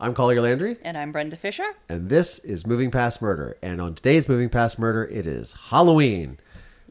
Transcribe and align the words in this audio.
I'm 0.00 0.14
Collier 0.14 0.40
Landry, 0.40 0.76
And 0.82 0.96
I'm 0.96 1.10
Brenda 1.10 1.34
Fisher. 1.36 1.74
and 1.88 2.08
this 2.08 2.38
is 2.40 2.64
Moving 2.64 2.90
Past 2.92 3.20
Murder. 3.20 3.56
And 3.60 3.80
on 3.80 3.96
today's 3.96 4.28
Moving 4.28 4.48
Past 4.48 4.78
Murder, 4.78 5.04
it 5.06 5.26
is 5.26 5.52
Halloween. 5.70 6.38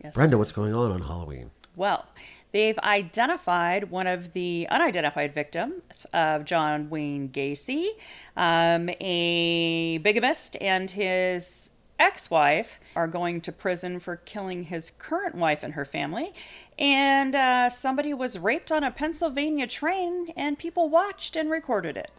Yes, 0.03 0.13
Brenda, 0.13 0.37
what's 0.37 0.51
going 0.51 0.73
on 0.73 0.91
on 0.91 1.01
Halloween? 1.03 1.51
Well, 1.77 2.05
they've 2.51 2.77
identified 2.79 3.89
one 3.91 4.07
of 4.07 4.33
the 4.33 4.67
unidentified 4.69 5.33
victims 5.33 6.05
of 6.13 6.43
John 6.43 6.89
Wayne 6.89 7.29
Gacy, 7.29 7.91
um, 8.35 8.89
a 8.99 9.99
bigamist, 9.99 10.57
and 10.59 10.89
his 10.89 11.71
ex 11.97 12.29
wife 12.29 12.77
are 12.93 13.07
going 13.07 13.39
to 13.41 13.53
prison 13.53 14.01
for 14.01 14.17
killing 14.17 14.63
his 14.63 14.91
current 14.99 15.33
wife 15.35 15.63
and 15.63 15.75
her 15.75 15.85
family. 15.85 16.33
And 16.77 17.33
uh, 17.33 17.69
somebody 17.69 18.13
was 18.13 18.37
raped 18.37 18.69
on 18.69 18.83
a 18.83 18.91
Pennsylvania 18.91 19.65
train, 19.65 20.33
and 20.35 20.59
people 20.59 20.89
watched 20.89 21.37
and 21.37 21.49
recorded 21.49 21.95
it. 21.95 22.11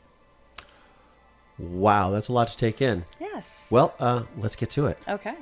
Wow, 1.58 2.10
that's 2.10 2.28
a 2.28 2.32
lot 2.32 2.48
to 2.48 2.56
take 2.56 2.80
in. 2.80 3.04
Yes. 3.20 3.70
Well, 3.72 3.94
uh, 3.98 4.24
let's 4.36 4.56
get 4.56 4.70
to 4.70 4.86
it. 4.86 4.98
okay. 5.08 5.34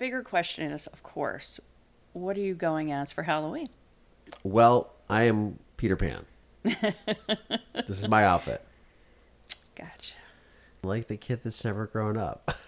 Bigger 0.00 0.22
question 0.22 0.72
is, 0.72 0.86
of 0.88 1.02
course, 1.02 1.60
what 2.14 2.36
are 2.36 2.40
you 2.40 2.54
going 2.54 2.90
as 2.90 3.12
for 3.12 3.22
Halloween? 3.22 3.68
Well, 4.42 4.92
I 5.10 5.24
am 5.24 5.58
Peter 5.76 5.94
Pan. 5.94 6.24
this 6.62 6.86
is 7.88 8.08
my 8.08 8.24
outfit. 8.24 8.64
Gotcha. 9.76 10.14
Like 10.82 11.06
the 11.06 11.18
kid 11.18 11.40
that's 11.44 11.64
never 11.64 11.86
grown 11.86 12.16
up. 12.16 12.58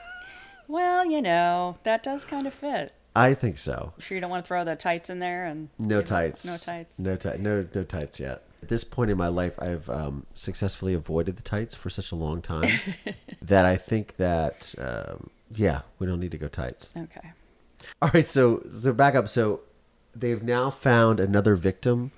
Well, 0.69 1.05
you 1.05 1.21
know, 1.21 1.77
that 1.83 2.03
does 2.03 2.25
kind 2.25 2.47
of 2.47 2.55
fit. 2.55 2.95
I 3.15 3.35
think 3.35 3.59
so. 3.59 3.93
Sure, 3.99 4.15
you 4.15 4.23
don't 4.23 4.31
want 4.31 4.43
to 4.45 4.49
throw 4.49 4.65
the 4.65 4.75
tights 4.75 5.11
in 5.11 5.19
there 5.19 5.45
and 5.45 5.69
No 5.79 5.97
you 5.97 6.01
know, 6.01 6.03
tights. 6.03 6.47
No 6.47 6.57
tights. 6.57 6.99
No 6.99 7.17
ti- 7.17 7.37
No 7.41 7.67
no 7.75 7.83
tights 7.83 8.19
yet. 8.19 8.45
At 8.63 8.71
this 8.71 8.83
point 8.85 9.11
in 9.11 9.19
my 9.19 9.29
life, 9.29 9.61
I've 9.61 9.91
um, 9.91 10.25
successfully 10.33 10.95
avoided 10.95 11.37
the 11.37 11.43
tights 11.43 11.75
for 11.75 11.91
such 11.91 12.11
a 12.11 12.15
long 12.15 12.41
time 12.41 12.71
that 13.43 13.67
I 13.67 13.77
think 13.77 14.17
that 14.17 14.75
um, 14.79 15.29
yeah, 15.55 15.83
we 15.99 16.07
don't 16.07 16.21
need 16.21 16.33
to 16.33 16.39
go 16.39 16.49
tights. 16.49 16.91
Okay. 16.97 17.33
All 18.01 18.11
right, 18.15 18.29
so 18.29 18.63
so 18.71 18.93
back 18.93 19.15
up. 19.15 19.29
So 19.29 19.61
they've 20.15 20.43
now 20.43 20.71
found 20.71 21.21
another 21.21 21.55
victim 21.57 22.13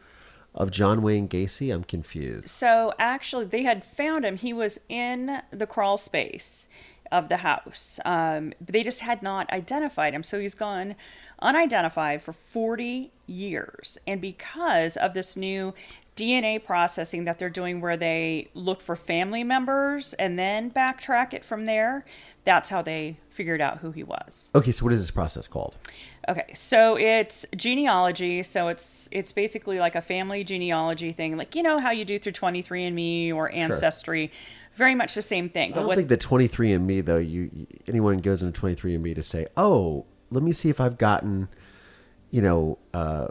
of 0.54 0.70
John 0.70 1.02
Wayne 1.02 1.28
Gacy. 1.28 1.74
I'm 1.74 1.84
confused. 1.84 2.48
So 2.48 2.94
actually, 2.98 3.46
they 3.46 3.62
had 3.62 3.84
found 3.84 4.24
him. 4.24 4.36
He 4.36 4.52
was 4.52 4.78
in 4.88 5.40
the 5.50 5.66
crawl 5.66 5.98
space 5.98 6.68
of 7.10 7.28
the 7.28 7.38
house. 7.38 8.00
Um, 8.04 8.52
but 8.60 8.72
they 8.72 8.82
just 8.82 9.00
had 9.00 9.22
not 9.22 9.50
identified 9.50 10.14
him. 10.14 10.22
So 10.22 10.40
he's 10.40 10.54
gone 10.54 10.96
unidentified 11.40 12.22
for 12.22 12.32
40 12.32 13.12
years. 13.26 13.98
And 14.06 14.20
because 14.20 14.96
of 14.96 15.14
this 15.14 15.36
new 15.36 15.74
DNA 16.16 16.64
processing 16.64 17.24
that 17.24 17.38
they're 17.38 17.50
doing, 17.50 17.80
where 17.80 17.96
they 17.96 18.48
look 18.54 18.80
for 18.80 18.94
family 18.94 19.42
members 19.42 20.12
and 20.14 20.38
then 20.38 20.70
backtrack 20.70 21.32
it 21.34 21.44
from 21.44 21.66
there, 21.66 22.04
that's 22.44 22.68
how 22.68 22.82
they 22.82 23.18
figured 23.30 23.60
out 23.60 23.78
who 23.78 23.90
he 23.90 24.04
was. 24.04 24.50
Okay, 24.54 24.70
so 24.70 24.84
what 24.84 24.92
is 24.92 25.00
this 25.00 25.10
process 25.10 25.48
called? 25.48 25.76
Okay, 26.28 26.52
so 26.54 26.96
it's 26.96 27.44
genealogy. 27.56 28.42
So 28.42 28.68
it's 28.68 29.08
it's 29.10 29.32
basically 29.32 29.78
like 29.78 29.94
a 29.94 30.00
family 30.00 30.44
genealogy 30.44 31.12
thing, 31.12 31.36
like 31.36 31.54
you 31.54 31.62
know 31.62 31.78
how 31.78 31.90
you 31.90 32.04
do 32.04 32.18
through 32.18 32.32
23andMe 32.32 33.34
or 33.34 33.50
Ancestry. 33.52 34.30
Very 34.74 34.94
much 34.94 35.14
the 35.14 35.22
same 35.22 35.48
thing. 35.48 35.70
But 35.70 35.76
I 35.76 35.80
don't 35.80 35.88
what 35.88 35.96
think 35.96 36.08
that 36.08 36.20
23andMe 36.20 37.04
though. 37.04 37.18
You 37.18 37.50
you- 37.52 37.66
anyone 37.86 38.18
goes 38.18 38.42
into 38.42 38.58
23andMe 38.60 39.14
to 39.14 39.22
say, 39.22 39.46
oh, 39.56 40.06
let 40.30 40.42
me 40.42 40.52
see 40.52 40.68
if 40.70 40.80
I've 40.80 40.96
gotten, 40.98 41.48
you 42.30 42.40
know, 42.42 42.78
uh, 42.92 43.28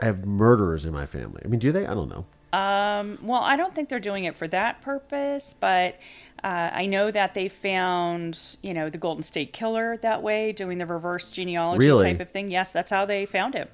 I 0.00 0.04
have 0.06 0.24
murderers 0.24 0.84
in 0.84 0.92
my 0.92 1.06
family. 1.06 1.42
I 1.44 1.48
mean, 1.48 1.60
do 1.60 1.72
they? 1.72 1.86
I 1.86 1.94
don't 1.94 2.08
know. 2.08 2.24
Um, 2.58 3.18
well, 3.22 3.42
I 3.42 3.56
don't 3.56 3.74
think 3.74 3.88
they're 3.88 4.00
doing 4.00 4.24
it 4.24 4.36
for 4.36 4.48
that 4.48 4.80
purpose, 4.80 5.54
but 5.58 5.96
uh, 6.42 6.70
I 6.72 6.86
know 6.86 7.10
that 7.10 7.34
they 7.34 7.48
found, 7.48 8.56
you 8.62 8.72
know, 8.72 8.88
the 8.88 8.96
Golden 8.96 9.22
State 9.22 9.52
Killer 9.52 9.98
that 9.98 10.22
way, 10.22 10.52
doing 10.52 10.78
the 10.78 10.86
reverse 10.86 11.30
genealogy 11.30 11.84
Really? 11.84 12.04
type 12.12 12.20
of 12.20 12.30
thing. 12.30 12.50
Yes, 12.50 12.72
that's 12.72 12.90
how 12.90 13.04
they 13.04 13.26
found 13.26 13.54
him. 13.54 13.68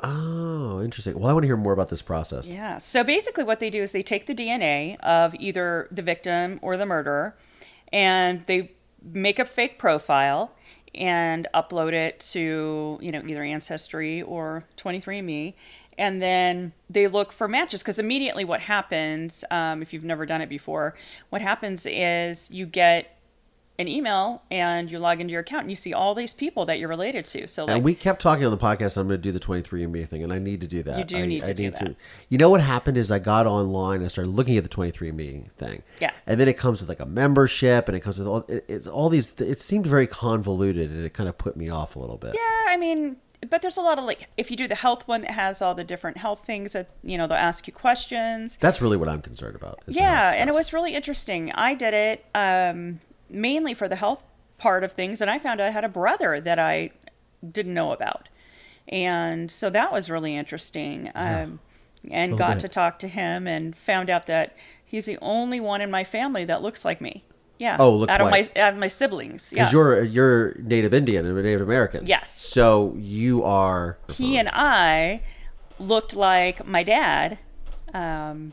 Oh, 0.00 0.80
interesting. 0.82 1.18
Well, 1.18 1.28
I 1.28 1.32
want 1.32 1.42
to 1.42 1.48
hear 1.48 1.56
more 1.56 1.72
about 1.72 1.88
this 1.88 2.02
process. 2.02 2.48
Yeah. 2.48 2.78
So 2.78 3.02
basically, 3.02 3.44
what 3.44 3.60
they 3.60 3.70
do 3.70 3.82
is 3.82 3.92
they 3.92 4.02
take 4.02 4.26
the 4.26 4.34
DNA 4.34 4.96
of 5.00 5.34
either 5.36 5.88
the 5.90 6.02
victim 6.02 6.58
or 6.62 6.76
the 6.76 6.86
murderer, 6.86 7.36
and 7.92 8.44
they 8.46 8.72
make 9.02 9.38
a 9.38 9.44
fake 9.44 9.78
profile 9.78 10.52
and 10.98 11.46
upload 11.54 11.92
it 11.92 12.20
to 12.32 12.98
you 13.00 13.12
know 13.12 13.22
either 13.26 13.42
Ancestry 13.42 14.20
or 14.22 14.64
23andMe, 14.76 15.54
and 15.96 16.20
then 16.20 16.72
they 16.90 17.06
look 17.06 17.32
for 17.32 17.48
matches 17.48 17.82
because 17.82 17.98
immediately 17.98 18.44
what 18.44 18.60
happens 18.60 19.44
um, 19.50 19.80
if 19.80 19.92
you've 19.92 20.04
never 20.04 20.26
done 20.26 20.40
it 20.40 20.48
before, 20.48 20.94
what 21.30 21.40
happens 21.40 21.86
is 21.86 22.50
you 22.50 22.66
get 22.66 23.17
an 23.78 23.86
email 23.86 24.42
and 24.50 24.90
you 24.90 24.98
log 24.98 25.20
into 25.20 25.30
your 25.30 25.42
account 25.42 25.62
and 25.62 25.70
you 25.70 25.76
see 25.76 25.92
all 25.92 26.14
these 26.14 26.32
people 26.32 26.66
that 26.66 26.80
you're 26.80 26.88
related 26.88 27.24
to. 27.26 27.46
So 27.46 27.64
like 27.64 27.76
and 27.76 27.84
we 27.84 27.94
kept 27.94 28.20
talking 28.20 28.44
on 28.44 28.50
the 28.50 28.58
podcast. 28.58 28.96
I'm 28.96 29.06
going 29.06 29.20
to 29.20 29.22
do 29.22 29.30
the 29.30 29.40
23andMe 29.40 30.08
thing, 30.08 30.24
and 30.24 30.32
I 30.32 30.38
need 30.38 30.60
to 30.62 30.66
do 30.66 30.82
that. 30.82 30.98
You 30.98 31.04
do 31.04 31.16
I, 31.18 31.26
need 31.26 31.44
to 31.44 31.50
I 31.50 31.52
do 31.52 31.70
that. 31.70 31.96
You 32.28 32.38
know 32.38 32.50
what 32.50 32.60
happened 32.60 32.98
is 32.98 33.12
I 33.12 33.20
got 33.20 33.46
online 33.46 34.00
and 34.00 34.10
started 34.10 34.30
looking 34.30 34.56
at 34.56 34.64
the 34.64 34.68
23andMe 34.68 35.52
thing. 35.52 35.82
Yeah. 36.00 36.10
And 36.26 36.40
then 36.40 36.48
it 36.48 36.56
comes 36.56 36.80
with 36.80 36.88
like 36.88 37.00
a 37.00 37.06
membership, 37.06 37.88
and 37.88 37.96
it 37.96 38.00
comes 38.00 38.18
with 38.18 38.26
all 38.26 38.44
it, 38.48 38.64
it's 38.68 38.88
all 38.88 39.08
these. 39.08 39.32
It 39.38 39.60
seemed 39.60 39.86
very 39.86 40.08
convoluted, 40.08 40.90
and 40.90 41.04
it 41.04 41.14
kind 41.14 41.28
of 41.28 41.38
put 41.38 41.56
me 41.56 41.68
off 41.68 41.94
a 41.94 42.00
little 42.00 42.18
bit. 42.18 42.34
Yeah, 42.34 42.72
I 42.72 42.76
mean, 42.76 43.16
but 43.48 43.62
there's 43.62 43.76
a 43.76 43.82
lot 43.82 43.98
of 43.98 44.04
like, 44.04 44.28
if 44.36 44.50
you 44.50 44.56
do 44.56 44.66
the 44.66 44.74
health 44.74 45.06
one 45.06 45.20
that 45.22 45.30
has 45.30 45.62
all 45.62 45.74
the 45.74 45.84
different 45.84 46.16
health 46.16 46.44
things 46.44 46.72
that, 46.72 46.90
you 47.02 47.16
know, 47.16 47.26
they'll 47.26 47.38
ask 47.38 47.66
you 47.66 47.72
questions. 47.72 48.58
That's 48.60 48.82
really 48.82 48.96
what 48.96 49.08
I'm 49.08 49.22
concerned 49.22 49.54
about. 49.54 49.80
Yeah, 49.86 50.32
and 50.32 50.50
it 50.50 50.52
was 50.52 50.72
really 50.72 50.94
interesting. 50.94 51.52
I 51.52 51.74
did 51.74 51.94
it 51.94 52.24
um, 52.34 52.98
mainly 53.28 53.74
for 53.74 53.88
the 53.88 53.96
health 53.96 54.22
part 54.58 54.84
of 54.84 54.92
things, 54.92 55.20
and 55.20 55.30
I 55.30 55.38
found 55.38 55.60
I 55.60 55.70
had 55.70 55.84
a 55.84 55.88
brother 55.88 56.40
that 56.40 56.58
I 56.58 56.90
didn't 57.48 57.74
know 57.74 57.92
about. 57.92 58.28
And 58.88 59.50
so 59.50 59.70
that 59.70 59.92
was 59.92 60.10
really 60.10 60.34
interesting. 60.34 61.10
Um, 61.14 61.60
and 62.10 62.38
got 62.38 62.54
bit. 62.54 62.60
to 62.60 62.68
talk 62.68 62.98
to 63.00 63.08
him 63.08 63.46
and 63.46 63.76
found 63.76 64.08
out 64.10 64.26
that 64.26 64.56
he's 64.84 65.06
the 65.06 65.18
only 65.20 65.60
one 65.60 65.80
in 65.80 65.90
my 65.90 66.04
family 66.04 66.44
that 66.44 66.62
looks 66.62 66.84
like 66.84 67.00
me. 67.00 67.24
Yeah. 67.58 67.76
Oh, 67.78 67.96
looks 67.96 68.12
out 68.12 68.20
of 68.20 68.30
my 68.30 68.48
out 68.56 68.72
of 68.72 68.78
my 68.78 68.86
siblings. 68.86 69.52
Yeah. 69.52 69.64
Because 69.64 69.72
you're 69.72 70.02
you're 70.04 70.54
Native 70.58 70.94
Indian 70.94 71.26
and 71.26 71.36
Native 71.42 71.60
American. 71.60 72.06
Yes. 72.06 72.40
So 72.40 72.94
you 72.96 73.42
are. 73.42 73.98
he 74.12 74.36
and 74.36 74.48
I 74.52 75.22
looked 75.78 76.14
like 76.14 76.64
my 76.66 76.84
dad. 76.84 77.38
Um, 77.92 78.52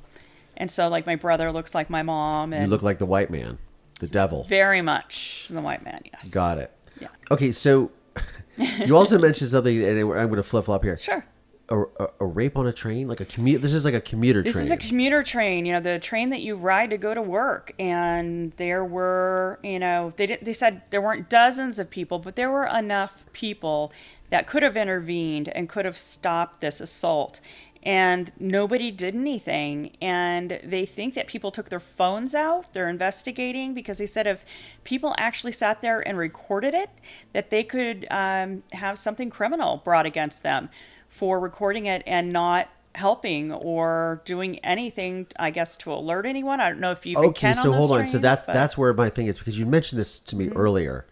and 0.57 0.71
so 0.71 0.87
like 0.87 1.05
my 1.05 1.15
brother 1.15 1.51
looks 1.51 1.75
like 1.75 1.89
my 1.89 2.01
mom 2.01 2.53
And 2.53 2.63
You 2.63 2.69
look 2.69 2.81
like 2.81 2.97
the 2.97 3.05
white 3.05 3.29
man, 3.29 3.57
the 3.99 4.07
devil. 4.07 4.43
very 4.45 4.81
much 4.81 5.47
the 5.49 5.61
white 5.61 5.83
man, 5.83 6.01
yes. 6.11 6.29
Got 6.29 6.57
it. 6.57 6.71
Yeah. 6.99 7.07
Okay, 7.31 7.51
so 7.51 7.91
you 8.85 8.95
also 8.95 9.17
mentioned 9.19 9.49
something, 9.49 9.83
and 9.83 9.99
I'm 9.99 10.07
going 10.27 10.35
to 10.35 10.43
flip 10.43 10.65
flop 10.65 10.83
here. 10.83 10.97
Sure. 10.97 11.25
A, 11.69 11.81
a, 11.81 12.07
a 12.19 12.25
rape 12.27 12.57
on 12.57 12.67
a 12.67 12.71
train, 12.73 13.07
like 13.07 13.19
a 13.21 13.25
commute. 13.25 13.59
This 13.61 13.73
is 13.73 13.85
like 13.85 13.95
a 13.95 14.01
commuter 14.01 14.43
This 14.43 14.53
train. 14.53 14.65
is 14.65 14.71
a 14.71 14.77
commuter 14.77 15.23
train, 15.23 15.65
you 15.65 15.73
know, 15.73 15.79
the 15.79 15.97
train 15.97 16.29
that 16.29 16.41
you 16.41 16.55
ride 16.55 16.91
to 16.91 16.97
go 16.99 17.15
to 17.15 17.21
work. 17.23 17.73
And 17.79 18.51
there 18.57 18.85
were, 18.85 19.59
you 19.63 19.79
know, 19.79 20.13
they 20.15 20.27
did, 20.27 20.39
they 20.43 20.53
said 20.53 20.83
there 20.91 21.01
weren't 21.01 21.27
dozens 21.27 21.79
of 21.79 21.89
people, 21.89 22.19
but 22.19 22.35
there 22.35 22.51
were 22.51 22.67
enough 22.67 23.25
people 23.33 23.91
that 24.29 24.45
could 24.45 24.61
have 24.61 24.77
intervened 24.77 25.49
and 25.49 25.67
could 25.67 25.85
have 25.85 25.97
stopped 25.97 26.61
this 26.61 26.79
assault. 26.79 27.39
And 27.85 28.31
nobody 28.39 28.89
did 28.89 29.13
anything. 29.15 29.95
And 30.01 30.59
they 30.63 30.85
think 30.85 31.13
that 31.13 31.27
people 31.27 31.51
took 31.51 31.69
their 31.69 31.79
phones 31.79 32.33
out, 32.33 32.73
they're 32.73 32.89
investigating 32.89 33.73
because 33.73 33.99
they 33.99 34.07
said 34.07 34.25
if 34.25 34.43
people 34.83 35.13
actually 35.17 35.51
sat 35.51 35.81
there 35.81 36.05
and 36.05 36.17
recorded 36.17 36.73
it, 36.73 36.89
that 37.33 37.51
they 37.51 37.63
could 37.63 38.07
um, 38.09 38.63
have 38.73 38.97
something 38.97 39.29
criminal 39.29 39.77
brought 39.77 40.05
against 40.07 40.41
them 40.41 40.69
for 41.09 41.39
recording 41.39 41.85
it 41.85 42.01
and 42.07 42.33
not 42.33 42.69
helping 42.95 43.51
or 43.51 44.21
doing 44.23 44.57
anything 44.59 45.27
i 45.37 45.49
guess 45.49 45.75
to 45.75 45.91
alert 45.91 46.25
anyone 46.25 46.61
i 46.61 46.69
don't 46.69 46.79
know 46.79 46.91
if 46.91 47.05
you 47.05 47.17
okay 47.17 47.33
can 47.33 47.55
so 47.57 47.69
on 47.73 47.77
hold 47.77 47.91
on 47.91 48.07
so 48.07 48.17
that's 48.17 48.45
but- 48.45 48.53
that's 48.53 48.77
where 48.77 48.93
my 48.93 49.09
thing 49.09 49.27
is 49.27 49.37
because 49.37 49.59
you 49.59 49.65
mentioned 49.65 49.99
this 49.99 50.17
to 50.17 50.33
me 50.33 50.47
earlier 50.55 51.05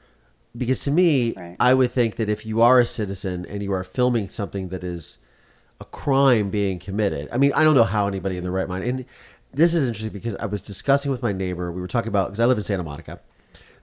because 0.56 0.80
to 0.80 0.90
me 0.92 1.34
Right. 1.36 1.58
i 1.60 1.74
would 1.74 1.92
think 1.92 2.16
that 2.16 2.30
if 2.30 2.46
you 2.46 2.62
are 2.62 2.80
a 2.80 2.86
citizen 2.86 3.46
and 3.50 3.62
you 3.62 3.74
are 3.74 3.84
filming 3.84 4.30
something 4.30 4.70
that 4.70 4.82
is 4.82 5.18
a 5.80 5.86
crime 5.86 6.50
being 6.50 6.80
committed 6.80 7.28
i 7.32 7.38
mean 7.38 7.52
i 7.54 7.64
don't 7.64 7.76
know 7.76 7.84
how 7.84 8.08
anybody 8.08 8.38
in 8.38 8.44
the 8.44 8.52
right 8.52 8.68
mind 8.68 8.84
and 8.84 9.06
this 9.54 9.74
is 9.74 9.88
interesting 9.88 10.12
because 10.12 10.36
i 10.36 10.46
was 10.46 10.62
discussing 10.62 11.12
with 11.12 11.22
my 11.22 11.32
neighbor 11.32 11.72
we 11.72 11.82
were 11.82 11.88
talking 11.88 12.10
about 12.10 12.28
because 12.28 12.40
i 12.40 12.46
live 12.46 12.58
in 12.58 12.64
santa 12.64 12.84
monica 12.84 13.20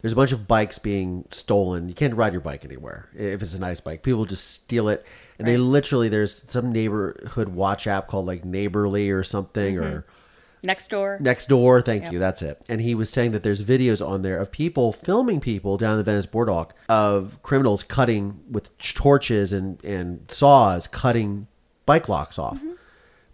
there's 0.01 0.13
a 0.13 0.17
bunch 0.17 0.33
of 0.33 0.49
bikes 0.49 0.79
being 0.79 1.25
stolen. 1.31 1.89
You 1.89 1.95
can't 1.95 2.15
ride 2.15 2.33
your 2.33 2.41
bike 2.41 2.65
anywhere 2.65 3.09
if 3.15 3.43
it's 3.43 3.55
a 3.55 3.59
nice 3.59 3.81
bike. 3.81 4.03
People 4.03 4.25
just 4.25 4.51
steal 4.51 4.89
it, 4.89 5.05
and 5.39 5.47
they 5.47 5.57
literally 5.57 6.09
there's 6.09 6.51
some 6.51 6.73
neighborhood 6.73 7.51
watch 7.51 7.87
app 7.87 8.09
called 8.09 8.27
like 8.27 8.45
Neighborly 8.45 9.11
or 9.11 9.23
something 9.23 9.77
or 9.77 9.83
mm-hmm. 9.83 10.67
next 10.67 10.89
door 10.89 11.19
Next 11.21 11.47
door, 11.47 11.83
thank 11.83 12.11
you. 12.11 12.19
That's 12.19 12.41
it. 12.41 12.63
And 12.69 12.81
he 12.81 12.95
was 12.95 13.11
saying 13.11 13.33
that 13.33 13.43
there's 13.43 13.63
videos 13.63 14.07
on 14.07 14.23
there 14.23 14.39
of 14.39 14.51
people 14.51 14.93
filming 14.93 15.41
people 15.41 15.77
down 15.77 15.99
the 15.99 16.03
Venice 16.03 16.27
Boardwalk 16.27 16.75
of 16.89 17.39
criminals 17.43 17.83
cutting 17.83 18.41
with 18.51 18.77
torches 18.79 19.53
and, 19.53 19.85
and 19.85 20.31
saws, 20.31 20.87
cutting 20.87 21.47
bike 21.91 22.09
locks 22.09 22.39
off. 22.39 22.59
Mm-hmm. 22.59 22.73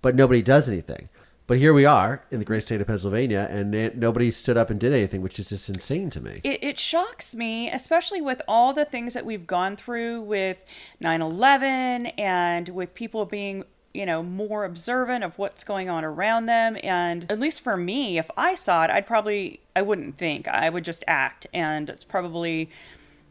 But 0.03 0.15
nobody 0.15 0.41
does 0.41 0.69
anything. 0.69 1.09
But 1.47 1.59
here 1.59 1.73
we 1.75 1.85
are 1.85 2.23
in 2.31 2.39
the 2.41 2.45
great 2.45 2.63
state 2.65 2.81
of 2.81 2.87
Pennsylvania, 2.89 3.47
and 3.51 3.75
it, 3.75 3.97
nobody 3.97 4.31
stood 4.31 4.57
up 4.57 4.69
and 4.71 4.81
did 4.81 4.93
anything, 4.93 5.21
which 5.23 5.39
is 5.39 5.51
just 5.51 5.69
insane 5.69 6.11
to 6.11 6.21
me. 6.21 6.41
it, 6.43 6.59
it 6.65 6.79
shocks 6.79 7.35
me, 7.37 7.71
especially 7.71 8.21
with 8.21 8.41
all 8.49 8.73
the 8.73 8.85
things 8.85 9.15
that 9.15 9.25
we've 9.25 9.47
gone 9.47 9.77
through 9.77 10.23
with 10.23 10.57
9 11.01 11.21
11 11.23 12.07
and 12.19 12.69
with 12.71 12.95
people 12.95 13.25
being, 13.27 13.65
you 13.95 14.05
know, 14.07 14.23
more 14.23 14.65
observant 14.65 15.23
of 15.23 15.39
what's 15.39 15.63
going 15.63 15.89
on 15.89 16.03
around 16.05 16.47
them. 16.47 16.77
And 16.83 17.31
at 17.31 17.39
least 17.39 17.61
for 17.61 17.77
me, 17.77 18.19
if 18.19 18.29
I 18.37 18.55
saw 18.57 18.83
it, 18.85 18.91
I'd 18.91 19.07
probably, 19.07 19.61
I 19.77 19.83
wouldn't 19.83 20.19
think, 20.19 20.49
I 20.49 20.69
would 20.69 20.85
just 20.85 21.05
act. 21.07 21.47
And 21.55 21.89
it's 21.89 22.05
probably, 22.05 22.71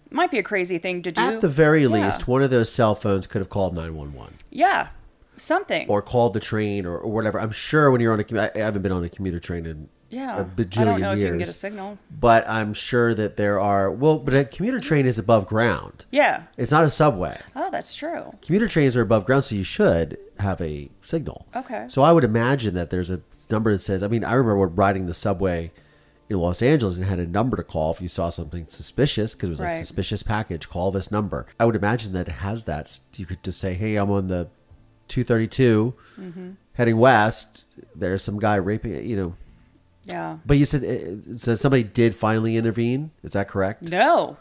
might 0.10 0.32
be 0.32 0.40
a 0.40 0.44
crazy 0.44 0.78
thing 0.78 1.02
to 1.02 1.12
do. 1.12 1.22
At 1.22 1.42
the 1.42 1.50
very 1.50 1.82
Yeah. 1.82 2.06
least, 2.06 2.28
one 2.30 2.42
of 2.44 2.50
those 2.50 2.72
cell 2.72 2.96
phones 2.96 3.28
could 3.28 3.40
have 3.40 3.50
called 3.50 3.76
911 3.76 4.36
Yeah, 4.52 4.88
something. 5.38 5.88
or 5.90 6.02
called 6.02 6.34
the 6.34 6.40
train 6.40 6.86
or, 6.86 6.98
or 6.98 7.12
whatever. 7.12 7.40
I'm 7.40 7.52
sure 7.52 7.92
when 7.92 8.02
you're 8.02 8.14
on 8.14 8.20
a 8.20 8.40
I 8.42 8.52
I 8.56 8.60
haven't 8.60 8.82
been 8.82 8.92
on 8.92 9.04
a 9.04 9.10
commuter 9.10 9.40
train 9.40 9.66
in 9.66 9.90
yeah. 10.10 10.40
a 10.42 10.46
bajillion 10.46 10.78
I 10.82 10.86
don't 10.86 11.02
know 11.02 11.10
years. 11.14 11.20
if 11.20 11.24
you 11.26 11.30
can 11.32 11.38
get 11.40 11.50
a 11.50 11.54
signal. 11.54 11.98
but 12.20 12.48
I'm 12.48 12.74
sure 12.74 13.14
that 13.16 13.36
there 13.36 13.60
are. 13.60 13.92
Well, 13.92 14.20
but 14.20 14.34
a 14.34 14.46
commuter 14.46 14.80
train 14.80 15.06
is 15.06 15.18
above 15.20 15.48
ground. 15.48 16.06
Yeah. 16.12 16.44
It's 16.58 16.72
not 16.72 16.84
a 16.86 16.90
subway. 16.92 17.40
Oh, 17.56 17.70
that's 17.72 17.94
true. 17.96 18.34
Commuter 18.42 18.68
trains 18.68 18.96
are 18.96 19.02
above 19.02 19.26
ground, 19.26 19.46
so 19.46 19.56
you 19.56 19.64
should 19.64 20.18
have 20.40 20.62
a 20.62 20.90
signal. 21.02 21.48
Okay. 21.56 21.86
So 21.90 22.02
I 22.02 22.12
would 22.12 22.24
imagine 22.24 22.76
that 22.76 22.90
there's 22.90 23.10
a 23.10 23.22
number 23.50 23.72
that 23.74 23.82
says. 23.82 24.04
I 24.04 24.08
mean, 24.08 24.24
I 24.24 24.34
remember 24.34 24.68
riding 24.68 25.06
the 25.08 25.14
subway 25.14 25.72
in 26.30 26.38
Los 26.38 26.62
Angeles 26.64 26.96
and 26.98 27.06
had 27.06 27.20
a 27.20 27.28
number 27.28 27.56
to 27.56 27.62
call 27.64 27.92
if 27.92 28.02
you 28.02 28.08
saw 28.08 28.30
something 28.32 28.66
suspicious 28.68 29.36
because 29.36 29.50
it 29.50 29.52
was 29.52 29.60
like 29.60 29.70
Right. 29.74 29.78
suspicious 29.80 30.24
package. 30.24 30.68
Call 30.68 30.92
this 30.92 31.12
number. 31.12 31.46
I 31.60 31.66
would 31.66 31.76
imagine 31.76 32.14
that 32.14 32.28
it 32.28 32.32
has 32.32 32.64
that. 32.64 33.00
You 33.16 33.26
could 33.28 33.44
just 33.44 33.60
say, 33.60 33.76
"Hey, 33.76 33.96
I'm 33.96 34.10
on 34.10 34.28
the 34.28 34.48
232 35.08 35.94
Mm-hmm. 36.20 36.52
heading 36.74 36.98
west. 36.98 37.66
There's 37.96 38.24
some 38.24 38.40
guy 38.40 38.56
raping." 38.56 39.08
You 39.08 39.16
know. 39.16 39.36
Yeah. 40.06 40.38
But 40.46 40.58
you 40.58 40.66
said 40.66 40.84
uh, 40.84 41.38
so. 41.38 41.56
Somebody 41.56 41.84
did 41.84 42.16
finally 42.16 42.58
intervene. 42.58 43.12
Is 43.24 43.34
that 43.34 43.48
correct? 43.48 43.82
No. 43.84 44.38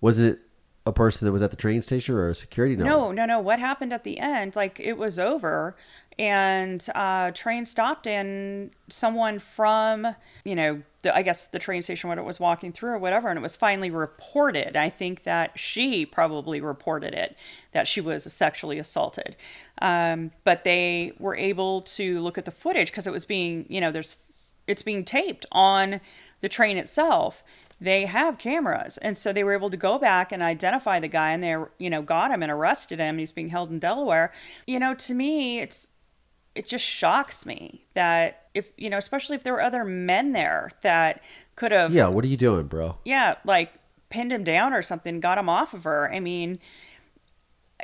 Was 0.00 0.18
it 0.18 0.40
a 0.84 0.92
person 0.92 1.26
that 1.26 1.32
was 1.32 1.42
at 1.42 1.50
the 1.50 1.56
train 1.56 1.82
station 1.82 2.14
or 2.14 2.28
a 2.28 2.34
security? 2.34 2.76
No, 2.76 3.10
no, 3.10 3.24
no. 3.26 3.40
What 3.40 3.58
happened 3.58 3.92
at 3.92 4.04
the 4.04 4.18
end? 4.18 4.54
Like 4.54 4.78
it 4.78 4.98
was 4.98 5.18
over, 5.18 5.74
and 6.18 6.86
uh, 6.94 7.30
train 7.32 7.64
stopped, 7.64 8.06
and 8.06 8.70
someone 8.88 9.38
from 9.38 10.06
you 10.44 10.54
know, 10.54 10.82
the, 11.06 11.16
I 11.16 11.22
guess 11.22 11.46
the 11.46 11.58
train 11.60 11.82
station 11.82 12.08
when 12.08 12.18
it 12.18 12.24
was 12.24 12.40
walking 12.40 12.72
through 12.72 12.90
or 12.90 12.98
whatever, 12.98 13.28
and 13.28 13.38
it 13.38 13.42
was 13.42 13.54
finally 13.54 13.90
reported. 13.90 14.76
I 14.76 14.90
think 14.90 15.22
that 15.22 15.58
she 15.58 16.04
probably 16.04 16.60
reported 16.60 17.14
it 17.14 17.36
that 17.72 17.86
she 17.86 18.00
was 18.00 18.24
sexually 18.32 18.78
assaulted, 18.78 19.36
um, 19.80 20.32
but 20.42 20.64
they 20.64 21.12
were 21.18 21.36
able 21.36 21.82
to 21.82 22.18
look 22.20 22.36
at 22.36 22.44
the 22.44 22.50
footage 22.50 22.90
because 22.90 23.06
it 23.06 23.12
was 23.12 23.24
being 23.24 23.66
you 23.68 23.80
know, 23.80 23.92
there's 23.92 24.16
it's 24.66 24.82
being 24.82 25.04
taped 25.04 25.46
on 25.52 26.00
the 26.40 26.48
train 26.48 26.76
itself. 26.76 27.44
They 27.80 28.06
have 28.06 28.38
cameras. 28.38 28.98
And 28.98 29.16
so 29.16 29.32
they 29.32 29.44
were 29.44 29.52
able 29.52 29.70
to 29.70 29.76
go 29.76 29.98
back 29.98 30.32
and 30.32 30.42
identify 30.42 30.98
the 30.98 31.08
guy 31.08 31.30
and 31.30 31.42
they 31.42 31.56
you 31.78 31.88
know 31.88 32.02
got 32.02 32.32
him 32.32 32.42
and 32.42 32.50
arrested 32.50 32.98
him. 32.98 33.18
He's 33.18 33.32
being 33.32 33.50
held 33.50 33.70
in 33.70 33.78
delaware. 33.78 34.32
You 34.66 34.80
know 34.80 34.94
to 34.94 35.14
me 35.14 35.60
it's 35.60 35.90
it 36.56 36.66
just 36.66 36.84
shocks 36.84 37.46
me 37.46 37.84
that 37.94 38.45
if 38.56 38.70
you 38.76 38.88
know 38.90 38.98
especially 38.98 39.36
if 39.36 39.42
there 39.44 39.52
were 39.52 39.62
other 39.62 39.84
men 39.84 40.32
there 40.32 40.70
that 40.82 41.22
could 41.54 41.70
have 41.72 41.92
Yeah. 41.92 42.08
What 42.08 42.24
are 42.24 42.28
you 42.28 42.36
doing, 42.36 42.66
bro? 42.66 42.96
yeah 43.04 43.36
like 43.44 43.72
pinned 44.10 44.32
him 44.32 44.44
down 44.44 44.72
or 44.72 44.82
something 44.82 45.20
got 45.20 45.36
him 45.38 45.48
off 45.48 45.74
of 45.74 45.82
her 45.84 46.12
i 46.12 46.20
mean 46.20 46.58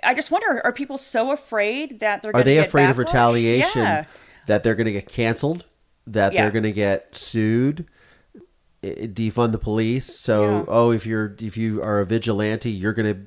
i 0.05 0.15
just 0.15 0.31
wonder 0.31 0.61
are 0.65 0.73
people 0.73 0.97
so 0.97 1.33
afraid 1.33 1.99
that 2.01 2.23
they're 2.23 2.31
Are 2.31 2.33
gonna 2.33 2.45
they 2.45 2.55
get 2.55 2.69
afraid 2.69 2.89
of 2.91 2.99
retaliation? 2.99 3.83
yeah 3.83 4.05
That 4.47 4.63
they're 4.63 4.75
going 4.75 4.87
to 4.87 4.93
get 4.93 5.09
canceled? 5.09 5.67
That 6.07 6.33
Yeah. 6.33 6.43
they're 6.43 6.51
going 6.51 6.63
to 6.65 6.73
get 6.73 7.15
sued? 7.15 7.87
Eh, 8.83 8.89
eh, 9.03 9.07
defund 9.07 9.53
the 9.53 9.59
police? 9.59 10.07
So, 10.07 10.43
Yeah. 10.43 10.65
oh, 10.69 10.91
if 10.91 11.07
you're 11.07 11.37
if 11.41 11.57
you 11.57 11.81
are 11.83 12.01
a 12.01 12.07
vigilante, 12.07 12.71
you're 12.71 12.93
going 12.93 13.15
to 13.15 13.21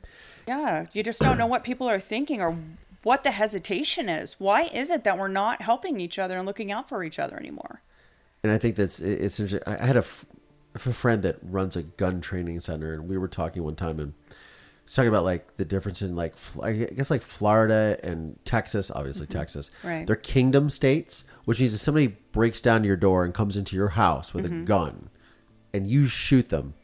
Yeah, 0.48 0.88
you 0.94 1.04
just 1.04 1.22
don't 1.22 1.38
know 1.38 1.46
what 1.48 1.64
people 1.64 1.88
are 1.90 2.00
thinking 2.02 2.42
or 2.42 2.58
what 3.06 3.24
the 3.24 3.32
hesitation 3.32 4.10
is. 4.10 4.36
Why 4.40 4.64
is 4.64 4.92
it 4.92 5.04
that 5.06 5.18
we're 5.18 5.28
not 5.28 5.62
helping 5.62 6.00
each 6.00 6.20
other 6.20 6.38
and 6.38 6.46
looking 6.46 6.72
out 6.72 6.90
for 6.90 7.04
each 7.04 7.20
other 7.20 7.38
anymore? 7.38 7.82
and 8.46 8.54
I 8.54 8.60
think 8.60 8.76
that's 8.76 9.00
it's 9.00 9.40
interesting. 9.40 9.64
I 9.66 9.84
had 9.84 9.98
a 9.98 10.04
friend 10.04 11.24
that 11.24 11.38
runs 11.42 11.76
a 11.76 11.82
gun 11.82 12.22
training 12.22 12.60
center, 12.60 12.94
and 12.94 13.10
we 13.10 13.18
were 13.18 13.28
talking 13.28 13.64
one 13.64 13.76
time, 13.76 14.00
and 14.00 14.14
talking 14.88 15.10
about 15.10 15.24
like 15.24 15.58
the 15.58 15.66
difference 15.66 16.04
in 16.04 16.16
like 16.16 16.36
I 16.62 16.74
guess 16.74 17.10
like 17.10 17.24
Florida 17.24 17.98
and 18.04 18.38
Texas, 18.46 18.92
obviously 18.92 19.26
mm-hmm. 19.26 19.40
Texas, 19.40 19.72
Right. 19.84 20.06
They're 20.06 20.16
kingdom 20.16 20.70
states, 20.70 21.24
which 21.46 21.60
means 21.60 21.74
if 21.74 21.82
somebody 21.82 22.18
breaks 22.34 22.62
down 22.62 22.84
your 22.84 22.98
door 22.98 23.26
and 23.26 23.34
comes 23.34 23.58
into 23.58 23.76
your 23.76 23.90
house 23.90 24.32
with 24.32 24.46
a 24.46 24.50
mm-hmm. 24.50 24.66
gun, 24.66 25.10
and 25.74 25.88
you 25.88 26.06
shoot 26.06 26.50
them. 26.50 26.76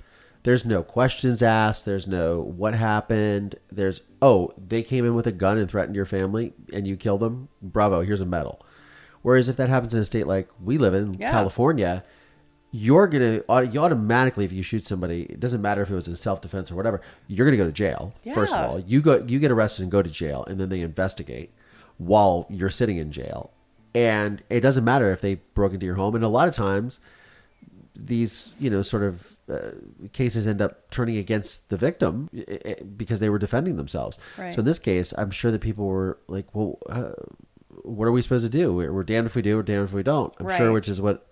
There's 0.43 0.65
no 0.65 0.81
questions 0.81 1.43
asked. 1.43 1.85
There's 1.85 2.07
no 2.07 2.39
what 2.41 2.73
happened. 2.73 3.55
There's 3.71 4.01
oh 4.21 4.53
they 4.57 4.81
came 4.83 5.05
in 5.05 5.13
with 5.15 5.27
a 5.27 5.31
gun 5.31 5.57
and 5.57 5.69
threatened 5.69 5.95
your 5.95 6.05
family 6.05 6.53
and 6.73 6.87
you 6.87 6.97
killed 6.97 7.19
them. 7.21 7.49
Bravo, 7.61 8.01
here's 8.01 8.21
a 8.21 8.25
medal. 8.25 8.65
Whereas 9.21 9.49
if 9.49 9.57
that 9.57 9.69
happens 9.69 9.93
in 9.93 9.99
a 10.01 10.05
state 10.05 10.25
like 10.25 10.49
we 10.63 10.77
live 10.79 10.93
in, 10.95 11.13
Yeah. 11.13 11.29
California, 11.31 12.03
you're 12.71 13.07
gonna 13.07 13.41
you 13.71 13.79
automatically 13.79 14.45
if 14.45 14.51
you 14.51 14.63
shoot 14.63 14.85
somebody, 14.85 15.23
it 15.23 15.39
doesn't 15.39 15.61
matter 15.61 15.83
if 15.83 15.91
it 15.91 15.95
was 15.95 16.07
in 16.07 16.15
self 16.15 16.41
defense 16.41 16.71
or 16.71 16.75
whatever, 16.75 17.01
you're 17.27 17.45
gonna 17.45 17.57
go 17.57 17.65
to 17.65 17.71
jail. 17.71 18.13
First 18.33 18.55
of 18.55 18.69
all, 18.69 18.79
you 18.79 19.01
go 19.01 19.23
you 19.27 19.37
get 19.39 19.51
arrested 19.51 19.83
and 19.83 19.91
go 19.91 20.01
to 20.01 20.09
jail, 20.09 20.43
and 20.45 20.59
then 20.59 20.69
they 20.69 20.81
investigate 20.81 21.51
while 21.97 22.47
you're 22.49 22.69
sitting 22.71 22.97
in 22.97 23.11
jail. 23.11 23.51
And 23.93 24.41
it 24.49 24.61
doesn't 24.61 24.85
matter 24.85 25.11
if 25.11 25.19
they 25.21 25.35
broke 25.53 25.73
into 25.73 25.85
your 25.85 25.95
home. 25.95 26.15
And 26.15 26.23
a 26.23 26.29
lot 26.29 26.47
of 26.47 26.55
times, 26.55 26.99
these 27.93 28.53
you 28.59 28.69
know 28.69 28.81
sort 28.81 29.03
of 29.03 29.35
uh, 29.51 29.71
cases 30.13 30.47
end 30.47 30.61
up 30.61 30.89
turning 30.91 31.17
against 31.17 31.69
the 31.69 31.77
victim 31.77 32.29
because 32.97 33.19
they 33.19 33.29
were 33.29 33.39
defending 33.39 33.75
themselves. 33.75 34.17
Right. 34.37 34.53
So 34.53 34.59
in 34.59 34.65
this 34.65 34.79
case, 34.79 35.13
I'm 35.17 35.31
sure 35.31 35.51
that 35.51 35.59
people 35.61 35.85
were 35.85 36.17
like, 36.27 36.53
"Well, 36.55 36.79
uh, 36.89 37.11
what 37.83 38.05
are 38.07 38.11
we 38.11 38.21
supposed 38.21 38.45
to 38.45 38.49
do? 38.49 38.73
We're, 38.73 38.93
we're 38.93 39.03
damned 39.03 39.27
if 39.27 39.35
we 39.35 39.41
do, 39.41 39.57
we're 39.57 39.63
damned 39.63 39.85
if 39.89 39.93
we 39.93 40.03
don't." 40.03 40.33
I'm 40.39 40.49
sure, 40.57 40.71
which 40.71 40.87
is 40.89 41.01
what 41.01 41.27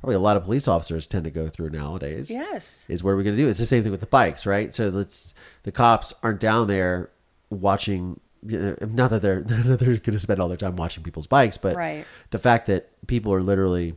probably 0.00 0.16
a 0.16 0.20
lot 0.20 0.36
of 0.36 0.44
police 0.44 0.66
officers 0.66 1.06
tend 1.06 1.24
to 1.24 1.30
go 1.30 1.48
through 1.48 1.68
nowadays. 1.70 2.30
Yes. 2.30 2.86
is 2.88 3.04
what 3.04 3.10
are 3.10 3.16
we 3.16 3.22
going 3.24 3.36
to 3.36 3.42
do? 3.42 3.48
It's 3.48 3.58
the 3.58 3.66
same 3.66 3.82
thing 3.82 3.92
with 3.92 4.00
the 4.00 4.06
bikes, 4.06 4.46
right? 4.46 4.74
So 4.74 4.88
let's 4.88 5.34
the 5.62 5.72
cops 5.72 6.12
aren't 6.22 6.40
down 6.40 6.66
there 6.68 7.10
watching. 7.50 8.18
Not 8.42 9.10
that 9.10 9.20
they're 9.20 9.40
not 9.48 9.64
that 9.64 9.80
they're 9.80 9.96
going 9.98 10.12
to 10.12 10.18
spend 10.18 10.40
all 10.40 10.48
their 10.48 10.56
time 10.56 10.76
watching 10.76 11.02
people's 11.02 11.26
bikes, 11.26 11.58
but 11.58 11.76
Right. 11.76 12.06
the 12.30 12.38
fact 12.38 12.66
that 12.66 12.88
people 13.06 13.32
are 13.34 13.42
literally 13.42 13.94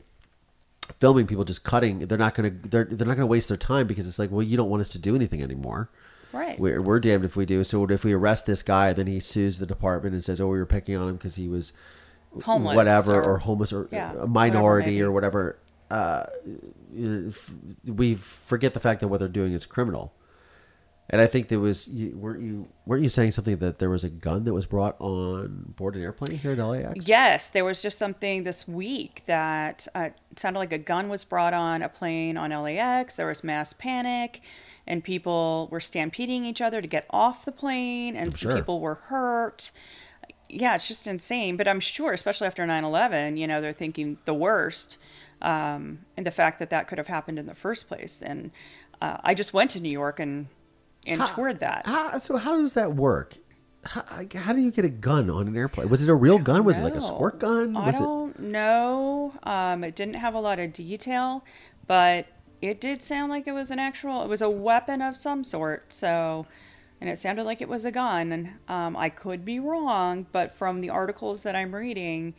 filming 1.03 1.27
people 1.27 1.43
just 1.43 1.63
cutting 1.63 1.99
they're 2.07 2.17
not 2.17 2.33
going 2.33 2.49
to 2.61 2.69
they're, 2.69 2.85
they're 2.85 3.05
not 3.07 3.17
going 3.17 3.27
to 3.27 3.33
waste 3.35 3.49
their 3.49 3.57
time 3.57 3.85
because 3.87 4.07
it's 4.07 4.17
like 4.19 4.31
well 4.31 4.41
you 4.41 4.55
don't 4.55 4.69
want 4.69 4.81
us 4.81 4.89
to 4.89 4.97
do 4.99 5.15
anything 5.15 5.41
anymore 5.43 5.89
Right. 6.31 6.57
we're, 6.59 6.81
we're 6.81 6.99
damned 6.99 7.25
if 7.25 7.35
we 7.35 7.45
do 7.45 7.63
so 7.63 7.83
if 7.89 8.03
we 8.05 8.13
arrest 8.13 8.45
this 8.45 8.63
guy 8.63 8.93
then 8.93 9.05
he 9.07 9.19
sues 9.19 9.59
the 9.59 9.65
department 9.65 10.13
and 10.15 10.23
says 10.23 10.39
oh 10.41 10.47
we 10.47 10.57
were 10.57 10.65
picking 10.65 10.95
on 10.97 11.09
him 11.09 11.15
because 11.17 11.35
he 11.35 11.47
was 11.49 11.73
Homeless 12.43 12.75
whatever 12.75 13.15
or, 13.21 13.33
or- 13.33 13.37
homeless 13.39 13.71
or 13.73 13.87
yeah, 13.91 14.13
a 14.19 14.25
minority 14.27 14.91
maybe. 14.93 15.03
or 15.03 15.11
whatever 15.11 15.57
uh, 15.91 16.25
you 16.91 17.07
know, 17.07 17.27
f- 17.27 17.51
we 17.85 18.15
forget 18.15 18.73
the 18.73 18.79
fact 18.79 19.01
that 19.01 19.09
what 19.09 19.19
they're 19.19 19.27
doing 19.41 19.53
is 19.53 19.65
criminal 19.67 20.11
And 21.13 21.21
I 21.21 21.27
think 21.27 21.49
there 21.49 21.59
was 21.59 21.87
you, 21.87 22.17
weren't 22.17 22.41
you 22.41 22.67
weren't 22.87 23.03
you 23.03 23.09
saying 23.09 23.33
something 23.33 23.57
that 23.57 23.77
there 23.77 23.91
was 23.91 24.03
a 24.03 24.09
gun 24.09 24.45
that 24.45 24.53
was 24.53 24.65
brought 24.65 24.99
on 24.99 25.71
board 25.77 25.95
an 25.95 26.01
airplane 26.01 26.39
here 26.39 26.53
at 26.53 26.57
LAX? 26.57 27.07
Yes, 27.07 27.51
there 27.51 27.63
was 27.63 27.83
just 27.83 27.99
something 27.99 28.45
this 28.45 28.67
week 28.67 29.21
that 29.27 29.87
uh, 29.93 30.09
sounded 30.35 30.57
like 30.57 30.73
a 30.73 30.79
gun 30.79 31.09
was 31.09 31.23
brought 31.23 31.53
on 31.53 31.83
a 31.83 31.87
plane 31.87 32.35
on 32.35 32.49
LAX. 32.49 33.17
There 33.17 33.27
was 33.27 33.43
mass 33.43 33.73
panic, 33.73 34.41
and 34.87 35.03
people 35.03 35.67
were 35.71 35.79
stampeding 35.79 36.45
each 36.45 36.61
other 36.61 36.81
to 36.81 36.87
get 36.87 37.05
off 37.11 37.45
the 37.45 37.51
plane, 37.51 38.15
and 38.15 38.33
some 38.33 38.49
sure. 38.49 38.55
people 38.55 38.79
were 38.79 38.95
hurt. 38.95 39.69
Yeah, 40.49 40.73
it's 40.73 40.87
just 40.87 41.05
insane. 41.05 41.57
But 41.57 41.67
I'm 41.67 41.79
sure, 41.79 42.13
especially 42.13 42.47
after 42.47 42.65
9 42.65 42.83
11, 42.83 43.37
you 43.37 43.45
know, 43.45 43.61
they're 43.61 43.71
thinking 43.71 44.17
the 44.25 44.33
worst. 44.33 44.97
Um, 45.43 45.99
and 46.17 46.25
the 46.25 46.31
fact 46.31 46.57
that 46.57 46.71
that 46.71 46.87
could 46.87 46.97
have 46.97 47.07
happened 47.07 47.37
in 47.37 47.45
the 47.45 47.53
first 47.53 47.87
place. 47.87 48.23
And 48.23 48.49
uh, 48.99 49.17
I 49.23 49.35
just 49.35 49.53
went 49.53 49.69
to 49.71 49.79
New 49.79 49.91
York 49.91 50.19
and, 50.19 50.47
and 51.05 51.25
toured 51.27 51.59
that. 51.59 51.85
How, 51.85 52.17
so 52.19 52.37
how 52.37 52.57
does 52.57 52.73
that 52.73 52.95
work? 52.95 53.37
How, 53.85 54.03
how 54.35 54.53
do 54.53 54.61
you 54.61 54.71
get 54.71 54.85
a 54.85 54.89
gun 54.89 55.29
on 55.29 55.47
an 55.47 55.57
airplane? 55.57 55.89
Was 55.89 56.01
it 56.01 56.09
a 56.09 56.15
real 56.15 56.39
gun? 56.39 56.63
Was 56.63 56.77
it 56.77 56.83
like 56.83 56.95
a 56.95 57.01
squirt 57.01 57.39
gun? 57.39 57.75
I 57.75 57.87
Was 57.87 57.95
it? 57.95 57.99
don't 57.99 58.39
know. 58.39 59.33
Um, 59.43 59.83
it 59.83 59.95
didn't 59.95 60.15
have 60.15 60.33
a 60.35 60.39
lot 60.39 60.59
of 60.59 60.71
detail, 60.71 61.43
but 61.85 62.27
it 62.61 62.79
did 62.79 63.01
sound 63.01 63.29
like 63.29 63.45
it 63.45 63.51
was 63.51 63.71
an 63.71 63.79
actual. 63.79 64.23
It 64.23 64.29
was 64.29 64.41
a 64.41 64.49
weapon 64.49 65.01
of 65.01 65.17
some 65.17 65.43
sort. 65.43 65.91
So, 65.91 66.45
and 67.01 67.09
it 67.09 67.19
sounded 67.19 67.43
like 67.43 67.61
it 67.61 67.67
was 67.67 67.83
a 67.83 67.91
gun. 67.91 68.31
And 68.31 68.53
um, 68.69 68.95
I 68.95 69.09
could 69.09 69.43
be 69.43 69.59
wrong, 69.59 70.27
but 70.31 70.53
from 70.53 70.79
the 70.79 70.89
articles 70.89 71.43
that 71.43 71.55
I'm 71.55 71.75
reading, 71.75 72.35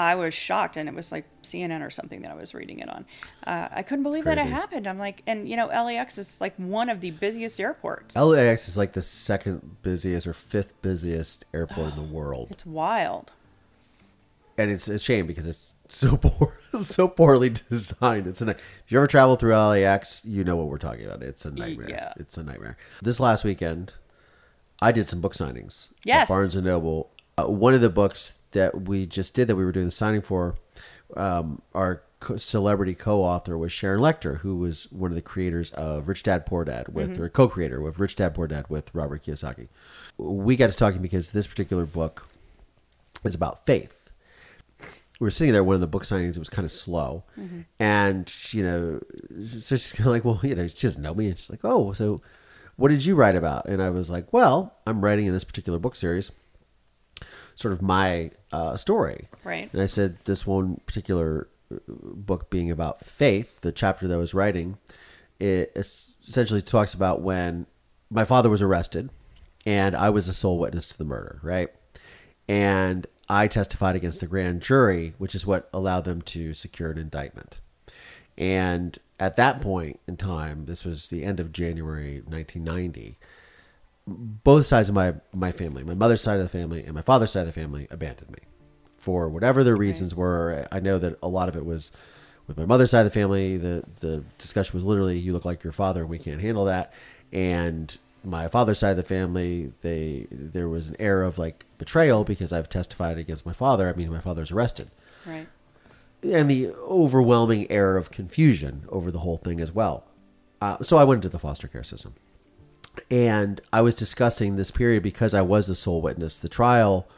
I 0.00 0.14
was 0.14 0.32
shocked, 0.32 0.76
and 0.78 0.88
it 0.88 0.94
was 0.94 1.12
like 1.12 1.24
CNN 1.42 1.84
or 1.86 1.90
something 1.90 2.22
that 2.22 2.30
I 2.30 2.34
was 2.34 2.54
reading 2.54 2.78
it 2.78 2.88
on. 2.88 3.04
Uh, 3.46 3.68
I 3.70 3.82
couldn't 3.82 4.02
believe 4.02 4.24
that 4.24 4.38
it 4.38 4.46
happened. 4.46 4.86
I'm 4.86 4.98
like, 4.98 5.22
and 5.26 5.48
you 5.48 5.56
know, 5.56 5.66
LAX 5.66 6.16
is 6.16 6.40
like 6.40 6.54
one 6.56 6.88
of 6.88 7.00
the 7.00 7.10
busiest 7.10 7.60
airports. 7.60 8.16
LAX 8.16 8.68
is 8.68 8.76
like 8.78 8.92
the 8.94 9.02
second 9.02 9.76
busiest 9.82 10.26
or 10.26 10.32
fifth 10.32 10.72
busiest 10.80 11.44
airport 11.52 11.92
in 11.92 11.96
the 11.96 12.12
world, 12.18 12.48
it's 12.50 12.64
wild. 12.64 13.32
and 14.56 14.70
it's 14.70 14.88
a 14.88 14.98
shame 14.98 15.26
because 15.26 15.46
it's 15.46 15.74
so 15.88 16.16
poor, 16.16 16.58
so 16.82 17.06
poorly 17.08 17.50
designed. 17.50 18.26
It's 18.26 18.40
a 18.40 18.46
night. 18.46 18.58
If 18.86 18.92
you 18.92 18.98
ever 18.98 19.06
travel 19.06 19.36
through 19.36 19.54
LAX, 19.56 20.24
you 20.24 20.44
know 20.44 20.56
what 20.56 20.68
we're 20.68 20.78
talking 20.78 21.04
about. 21.04 21.22
It's 21.22 21.44
a 21.44 21.50
nightmare. 21.50 21.90
yeah. 21.90 22.12
It's 22.16 22.36
a 22.38 22.42
nightmare. 22.42 22.76
This 23.02 23.20
last 23.20 23.44
weekend, 23.44 23.92
I 24.80 24.92
did 24.92 25.08
some 25.08 25.20
book 25.20 25.34
signings. 25.34 25.90
at 25.90 25.96
Yes. 26.06 26.28
Barnes 26.28 26.56
and 26.56 26.64
Noble. 26.64 27.10
Uh, 27.38 27.44
one 27.44 27.74
of 27.74 27.80
the 27.80 27.90
books 27.90 28.34
that 28.52 28.82
we 28.82 29.06
just 29.06 29.34
did 29.34 29.46
that 29.48 29.56
we 29.56 29.64
were 29.64 29.72
doing 29.72 29.86
the 29.86 29.92
signing 29.92 30.20
for, 30.22 30.56
um, 31.16 31.60
our 31.74 32.02
co- 32.20 32.36
celebrity 32.36 32.94
co-author 32.94 33.56
was 33.58 33.72
Sharon 33.72 34.00
Lechter, 34.00 34.38
who 34.38 34.56
was 34.56 34.84
one 34.92 35.10
of 35.10 35.14
the 35.14 35.22
creators 35.22 35.70
of 35.72 36.08
Rich 36.08 36.22
Dad 36.24 36.46
Poor 36.46 36.64
Dad 36.64 36.88
with, 36.88 37.18
or 37.20 37.28
co-creator 37.28 37.80
with 37.80 37.98
Rich 37.98 38.16
Dad 38.16 38.34
Poor 38.34 38.46
Dad 38.46 38.66
with 38.68 38.94
Robert 38.94 39.24
Kiyosaki. 39.24 39.68
We 40.18 40.56
got 40.56 40.70
to 40.70 40.76
talking 40.76 41.02
because 41.02 41.30
this 41.32 41.46
particular 41.46 41.84
book 41.86 42.26
is 43.24 43.34
about 43.34 43.64
faith. 43.66 43.96
We 45.18 45.26
were 45.26 45.30
sitting 45.30 45.52
there 45.52 45.62
one 45.64 45.74
of 45.74 45.80
the 45.82 45.86
book 45.86 46.04
signings. 46.04 46.30
It 46.36 46.38
was 46.38 46.48
kind 46.48 46.64
of 46.64 46.72
slow, 46.72 47.24
and 47.78 48.32
you 48.54 48.62
know, 48.62 49.00
so 49.60 49.76
she's 49.76 49.92
kind 49.92 50.06
of 50.06 50.12
like, 50.12 50.24
"Well, 50.24 50.40
you 50.42 50.54
know, 50.54 50.66
she 50.66 50.86
doesn't 50.86 51.02
know 51.02 51.12
me." 51.14 51.28
And 51.28 51.38
she's 51.38 51.50
like, 51.50 51.60
"Oh, 51.62 51.92
so 51.92 52.22
what 52.76 52.88
did 52.88 53.04
you 53.04 53.14
write 53.14 53.36
about?" 53.36 53.66
And 53.66 53.82
I 53.82 53.90
was 53.90 54.08
like, 54.08 54.32
"Well, 54.32 54.74
I'm 54.86 55.04
writing 55.04 55.26
in 55.26 55.34
this 55.34 55.44
particular 55.44 55.78
book 55.78 55.94
series, 55.94 56.32
sort 57.60 57.72
of 57.72 57.82
my 57.82 58.30
uh, 58.52 58.76
story." 58.76 59.26
Right. 59.44 59.72
And 59.72 59.82
I 59.82 59.86
said, 59.86 60.18
"This 60.24 60.46
one 60.46 60.80
particular 60.86 61.48
uh, 61.72 61.78
book 61.88 62.50
being 62.50 62.70
about 62.70 63.04
faith, 63.04 63.60
the 63.60 63.72
chapter 63.72 64.08
that 64.08 64.14
I 64.14 64.18
was 64.18 64.34
writing, 64.34 64.78
it 65.38 65.72
essentially 65.76 66.62
talks 66.62 66.94
about 66.94 67.20
when 67.20 67.66
my 68.10 68.24
father 68.24 68.50
was 68.50 68.62
arrested, 68.62 69.10
and 69.64 69.94
I 69.94 70.10
was 70.10 70.28
a 70.28 70.34
sole 70.34 70.58
witness 70.58 70.86
to 70.88 70.98
the 70.98 71.04
murder, 71.04 71.38
right?" 71.42 71.70
and 72.48 73.06
I 73.28 73.46
testified 73.46 73.94
against 73.94 74.18
the 74.18 74.26
grand 74.26 74.60
jury, 74.60 75.14
which 75.18 75.36
is 75.36 75.46
what 75.46 75.68
allowed 75.72 76.04
them 76.04 76.20
to 76.22 76.52
secure 76.52 76.90
an 76.90 76.98
indictment. 76.98 77.60
And 78.36 78.98
at 79.20 79.36
that 79.36 79.60
point 79.60 80.00
in 80.08 80.16
time, 80.16 80.64
this 80.64 80.84
was 80.84 81.08
the 81.08 81.22
end 81.22 81.38
of 81.38 81.52
January 81.52 82.22
1990. 82.26 83.18
Both 84.12 84.66
sides 84.66 84.88
of 84.88 84.94
my 84.94 85.14
my 85.32 85.52
family, 85.52 85.84
my 85.84 85.94
mother's 85.94 86.20
side 86.20 86.40
of 86.40 86.42
the 86.42 86.48
family 86.58 86.82
and 86.84 86.94
my 86.94 87.02
father's 87.02 87.30
side 87.30 87.42
of 87.42 87.46
the 87.46 87.52
family, 87.52 87.86
abandoned 87.90 88.30
me 88.30 88.38
for 88.96 89.28
whatever 89.28 89.62
their 89.62 89.76
reasons 89.76 90.14
were. 90.14 90.66
I 90.72 90.80
know 90.80 90.98
that 90.98 91.16
a 91.22 91.28
lot 91.28 91.48
of 91.48 91.56
it 91.56 91.64
was 91.64 91.92
with 92.46 92.56
my 92.58 92.66
mother's 92.66 92.90
side 92.90 93.06
of 93.06 93.12
the 93.12 93.18
family. 93.20 93.56
The 93.56 93.84
the 94.00 94.24
discussion 94.38 94.76
was 94.76 94.84
literally, 94.84 95.18
"You 95.18 95.32
look 95.32 95.44
like 95.44 95.62
your 95.62 95.72
father, 95.72 96.00
and 96.00 96.10
we 96.10 96.18
can't 96.18 96.40
handle 96.40 96.64
that." 96.64 96.92
And 97.32 97.96
my 98.24 98.48
father's 98.48 98.78
side 98.80 98.90
of 98.90 98.96
the 98.96 99.02
family, 99.04 99.72
they 99.82 100.26
there 100.30 100.68
was 100.68 100.88
an 100.88 100.96
air 100.98 101.22
of 101.22 101.38
like 101.38 101.64
betrayal 101.78 102.24
because 102.24 102.52
I've 102.52 102.68
testified 102.68 103.16
against 103.16 103.46
my 103.46 103.52
father. 103.52 103.88
I 103.88 103.92
mean, 103.92 104.10
my 104.10 104.20
father's 104.20 104.50
arrested 104.50 104.90
Right. 105.24 105.46
and 106.24 106.50
the 106.50 106.70
overwhelming 106.74 107.70
air 107.70 107.96
of 107.96 108.10
confusion 108.10 108.82
over 108.88 109.10
the 109.12 109.20
whole 109.20 109.36
thing 109.36 109.60
as 109.60 109.72
well. 109.72 110.04
Uh, 110.60 110.78
so 110.82 110.96
I 110.98 111.04
went 111.04 111.18
into 111.18 111.28
the 111.30 111.38
foster 111.38 111.68
care 111.68 111.82
system, 111.84 112.14
and 113.10 113.60
I 113.72 113.80
was 113.80 113.94
discussing 113.94 114.56
this 114.56 114.70
period 114.70 115.02
because 115.02 115.34
I 115.34 115.42
was 115.42 115.66
the 115.66 115.74
sole 115.74 116.00
witness. 116.00 116.38
The 116.38 116.48
trial, 116.48 117.08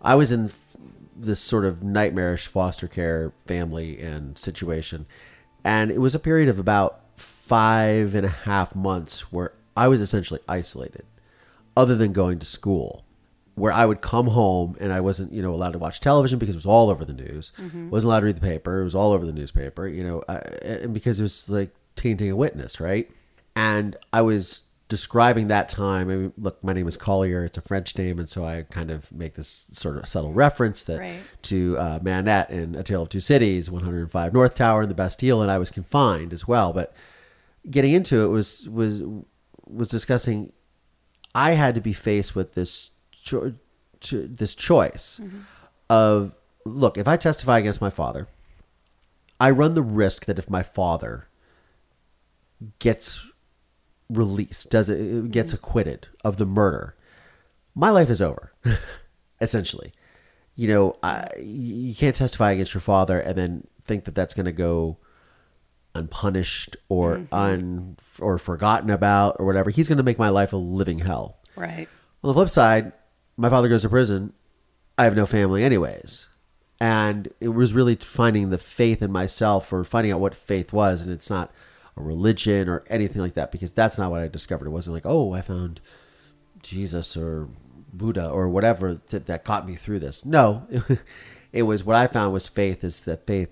I 0.00 0.14
was 0.14 0.32
in 0.32 0.52
this 1.16 1.40
sort 1.40 1.64
of 1.64 1.82
nightmarish 1.82 2.46
foster 2.46 2.88
care 2.88 3.32
family 3.46 4.00
and 4.00 4.38
situation, 4.38 5.06
and 5.64 5.90
it 5.90 5.98
was 5.98 6.14
a 6.14 6.18
period 6.18 6.48
of 6.48 6.58
about 6.58 7.00
five 7.16 8.14
and 8.14 8.24
a 8.24 8.30
half 8.30 8.74
months 8.74 9.32
where 9.32 9.52
I 9.76 9.88
was 9.88 10.00
essentially 10.00 10.40
isolated, 10.48 11.04
other 11.76 11.96
than 11.96 12.12
going 12.12 12.38
to 12.38 12.46
school 12.46 13.04
where 13.60 13.72
I 13.72 13.84
would 13.84 14.00
come 14.00 14.28
home 14.28 14.74
and 14.80 14.90
I 14.90 15.00
wasn't, 15.00 15.32
you 15.32 15.42
know, 15.42 15.52
allowed 15.52 15.72
to 15.72 15.78
watch 15.78 16.00
television 16.00 16.38
because 16.38 16.54
it 16.54 16.58
was 16.58 16.66
all 16.66 16.88
over 16.88 17.04
the 17.04 17.12
news. 17.12 17.52
Mm-hmm. 17.58 17.90
wasn't 17.90 18.08
allowed 18.08 18.20
to 18.20 18.26
read 18.26 18.36
the 18.36 18.40
paper. 18.40 18.80
It 18.80 18.84
was 18.84 18.94
all 18.94 19.12
over 19.12 19.26
the 19.26 19.34
newspaper, 19.34 19.86
you 19.86 20.02
know, 20.02 20.22
I, 20.28 20.36
and 20.62 20.94
because 20.94 21.20
it 21.20 21.22
was 21.22 21.48
like 21.50 21.74
tainting 21.94 22.30
a 22.30 22.36
witness, 22.36 22.80
right? 22.80 23.10
And 23.54 23.96
I 24.14 24.22
was 24.22 24.62
describing 24.90 25.48
that 25.48 25.70
time. 25.70 26.10
I 26.10 26.16
mean, 26.16 26.32
look, 26.36 26.62
my 26.62 26.74
name 26.74 26.86
is 26.86 26.98
Collier. 26.98 27.44
It's 27.46 27.56
a 27.56 27.62
French 27.62 27.96
name, 27.96 28.18
and 28.18 28.28
so 28.28 28.44
I 28.44 28.66
kind 28.70 28.90
of 28.90 29.10
make 29.10 29.36
this 29.36 29.64
sort 29.72 29.96
of 29.96 30.06
subtle 30.06 30.34
reference 30.34 30.84
that 30.84 30.98
Right. 30.98 31.20
to 31.42 31.78
uh, 31.78 31.98
Manette 32.02 32.50
in 32.50 32.74
A 32.74 32.82
Tale 32.82 33.02
of 33.02 33.08
Two 33.08 33.20
Cities, 33.20 33.70
105 33.70 34.34
North 34.34 34.54
Tower, 34.56 34.82
and 34.82 34.90
the 34.90 34.94
Bastille, 34.94 35.40
and 35.40 35.50
I 35.50 35.56
was 35.56 35.70
confined 35.70 36.34
as 36.34 36.46
well. 36.46 36.74
But 36.74 36.92
getting 37.70 37.94
into 37.94 38.22
it 38.22 38.26
was 38.28 38.68
was 38.68 39.02
was 39.66 39.88
discussing 39.88 40.52
I 41.34 41.52
had 41.52 41.74
to 41.76 41.80
be 41.80 41.92
faced 41.92 42.34
with 42.34 42.54
this 42.54 42.90
cho- 43.12 43.54
cho- 44.00 44.26
this 44.26 44.54
choice 44.54 45.20
of 45.88 46.34
look, 46.66 46.98
if 46.98 47.06
I 47.08 47.16
testify 47.16 47.58
against 47.58 47.80
my 47.80 47.90
father, 47.90 48.26
I 49.38 49.50
run 49.50 49.74
the 49.74 49.82
risk 49.82 50.26
that 50.26 50.38
if 50.38 50.50
my 50.50 50.62
father 50.64 51.28
gets 52.78 53.24
released, 54.10 54.70
does 54.70 54.90
it 54.90 55.30
gets 55.30 55.52
acquitted 55.52 56.08
of 56.24 56.36
the 56.36 56.46
murder, 56.46 56.96
my 57.74 57.90
life 57.90 58.10
is 58.10 58.20
over, 58.20 58.52
essentially. 59.40 59.92
You 60.56 60.68
know, 60.68 60.96
I, 61.02 61.26
you 61.38 61.94
can't 61.94 62.16
testify 62.16 62.52
against 62.52 62.74
your 62.74 62.80
father 62.80 63.18
and 63.18 63.38
then 63.38 63.66
think 63.80 64.04
that 64.04 64.14
that's 64.14 64.34
going 64.34 64.46
to 64.46 64.52
go 64.52 64.98
unpunished 65.94 66.76
or 66.88 67.16
mm-hmm. 67.16 67.34
un 67.34 67.96
or 68.18 68.38
forgotten 68.38 68.90
about 68.90 69.36
or 69.38 69.46
whatever. 69.46 69.70
He's 69.70 69.88
going 69.88 69.98
to 69.98 70.04
make 70.04 70.18
my 70.18 70.28
life 70.28 70.52
a 70.52 70.56
living 70.56 71.00
hell. 71.00 71.38
Right. 71.56 71.88
On 72.22 72.28
the 72.28 72.34
flip 72.34 72.50
side, 72.50 72.92
my 73.36 73.48
father 73.48 73.68
goes 73.68 73.82
to 73.82 73.88
prison. 73.88 74.32
I 74.98 75.04
have 75.04 75.16
no 75.16 75.26
family, 75.26 75.64
anyways. 75.64 76.26
And 76.78 77.32
it 77.40 77.48
was 77.48 77.74
really 77.74 77.96
finding 77.96 78.50
the 78.50 78.58
faith 78.58 79.02
in 79.02 79.10
myself 79.10 79.72
or 79.72 79.84
finding 79.84 80.12
out 80.12 80.20
what 80.20 80.34
faith 80.34 80.72
was. 80.72 81.02
And 81.02 81.10
it's 81.10 81.30
not 81.30 81.52
a 81.96 82.02
religion 82.02 82.68
or 82.68 82.84
anything 82.88 83.20
like 83.22 83.34
that 83.34 83.52
because 83.52 83.72
that's 83.72 83.98
not 83.98 84.10
what 84.10 84.20
I 84.20 84.28
discovered. 84.28 84.66
It 84.66 84.70
wasn't 84.70 84.94
like, 84.94 85.06
oh, 85.06 85.32
I 85.32 85.40
found 85.42 85.80
Jesus 86.62 87.16
or 87.16 87.48
Buddha 87.92 88.28
or 88.28 88.48
whatever 88.48 88.94
that, 89.08 89.26
that 89.26 89.44
got 89.44 89.66
me 89.66 89.76
through 89.76 89.98
this. 90.00 90.24
No, 90.24 90.66
it 91.52 91.62
was 91.64 91.84
what 91.84 91.96
I 91.96 92.06
found 92.06 92.32
was 92.32 92.46
faith 92.46 92.84
is 92.84 93.02
that 93.04 93.26
faith, 93.26 93.50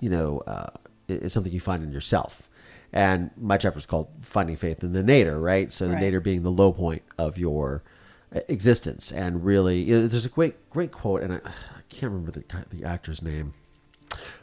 you 0.00 0.10
know, 0.10 0.40
uh, 0.46 0.70
is 1.08 1.32
something 1.32 1.52
you 1.52 1.60
find 1.60 1.82
in 1.82 1.92
yourself. 1.92 2.48
And 2.92 3.30
my 3.36 3.56
chapter 3.56 3.78
is 3.78 3.86
called 3.86 4.08
Finding 4.22 4.56
Faith 4.56 4.82
in 4.84 4.92
the 4.92 5.02
Nadir, 5.02 5.38
right? 5.38 5.72
So 5.72 5.86
the 5.86 5.94
Right. 5.94 6.02
Nadir 6.02 6.20
being 6.20 6.42
the 6.42 6.50
low 6.50 6.72
point 6.72 7.02
of 7.18 7.36
your 7.36 7.82
uh, 8.34 8.40
existence. 8.48 9.10
And 9.10 9.44
really, 9.44 9.82
you 9.82 10.00
know, 10.00 10.06
there's 10.06 10.24
a 10.26 10.28
great, 10.28 10.70
great 10.70 10.92
quote, 10.92 11.22
and 11.22 11.32
I, 11.32 11.36
I 11.38 11.80
can't 11.88 12.12
remember 12.12 12.30
the, 12.30 12.44
the 12.70 12.84
actor's 12.84 13.20
name. 13.20 13.54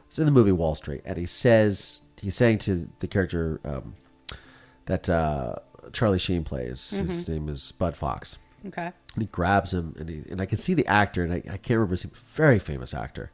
It's 0.07 0.19
in 0.19 0.25
the 0.25 0.31
movie 0.31 0.51
Wall 0.51 0.75
Street, 0.75 1.01
and 1.05 1.17
he 1.17 1.25
says, 1.25 2.01
he's 2.21 2.35
saying 2.35 2.59
to 2.59 2.89
the 2.99 3.07
character 3.07 3.59
um, 3.65 3.95
that 4.85 5.09
uh, 5.09 5.55
Charlie 5.93 6.19
Sheen 6.19 6.43
plays, 6.43 6.91
his 6.91 7.27
name 7.27 7.49
is 7.49 7.71
Bud 7.71 7.95
Fox. 7.95 8.37
Okay. 8.67 8.91
And 9.15 9.23
he 9.23 9.25
grabs 9.25 9.73
him, 9.73 9.95
and 9.99 10.07
he, 10.07 10.23
and 10.29 10.39
I 10.39 10.45
can 10.45 10.57
see 10.57 10.73
the 10.73 10.85
actor, 10.87 11.23
and 11.23 11.33
I, 11.33 11.37
I 11.37 11.57
can't 11.57 11.71
remember 11.71 11.93
his 11.93 12.05
name, 12.05 12.13
very 12.27 12.59
famous 12.59 12.93
actor. 12.93 13.31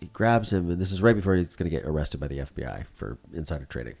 He 0.00 0.06
grabs 0.06 0.52
him, 0.52 0.70
and 0.70 0.80
this 0.80 0.92
is 0.92 1.00
right 1.00 1.16
before 1.16 1.36
he's 1.36 1.56
going 1.56 1.70
to 1.70 1.74
get 1.76 1.86
arrested 1.86 2.18
by 2.20 2.26
the 2.26 2.38
FBI 2.38 2.84
for 2.94 3.18
insider 3.32 3.64
trading. 3.64 3.94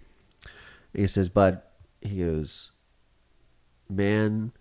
And 0.92 1.00
he 1.00 1.06
says, 1.06 1.28
"Bud," 1.28 1.62
he 2.02 2.18
goes, 2.18 2.72
man 3.88 4.52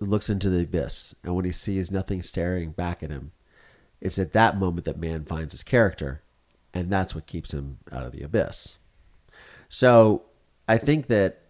looks 0.00 0.30
into 0.30 0.50
the 0.50 0.62
abyss, 0.62 1.14
and 1.24 1.34
when 1.34 1.44
he 1.44 1.52
sees 1.52 1.90
nothing 1.90 2.22
staring 2.22 2.70
back 2.70 3.02
at 3.02 3.10
him, 3.10 3.32
it's 4.00 4.18
at 4.18 4.32
that 4.32 4.56
moment 4.56 4.84
that 4.84 4.98
man 4.98 5.24
finds 5.24 5.52
his 5.52 5.62
character, 5.62 6.22
and 6.74 6.90
that's 6.90 7.14
what 7.14 7.26
keeps 7.26 7.52
him 7.52 7.78
out 7.92 8.04
of 8.04 8.12
the 8.12 8.22
abyss. 8.22 8.76
So 9.68 10.22
I 10.68 10.78
think 10.78 11.06
that 11.08 11.42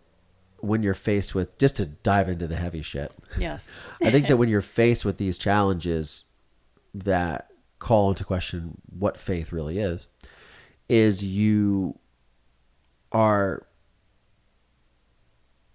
when 0.58 0.82
you're 0.82 0.94
faced 0.94 1.34
with, 1.34 1.56
just 1.58 1.76
to 1.76 1.86
dive 1.86 2.28
into 2.28 2.46
the 2.46 2.56
heavy 2.56 2.82
shit, 2.82 3.12
Yes. 3.38 3.72
I 4.02 4.10
think 4.10 4.28
that 4.28 4.36
when 4.36 4.48
you're 4.48 4.60
faced 4.80 5.04
with 5.04 5.18
these 5.18 5.38
challenges 5.38 6.24
that 6.94 7.48
call 7.78 8.10
into 8.10 8.24
question 8.24 8.80
what 8.86 9.16
faith 9.16 9.52
really 9.52 9.78
is, 9.78 10.06
is 10.88 11.22
you 11.22 11.98
are 13.12 13.66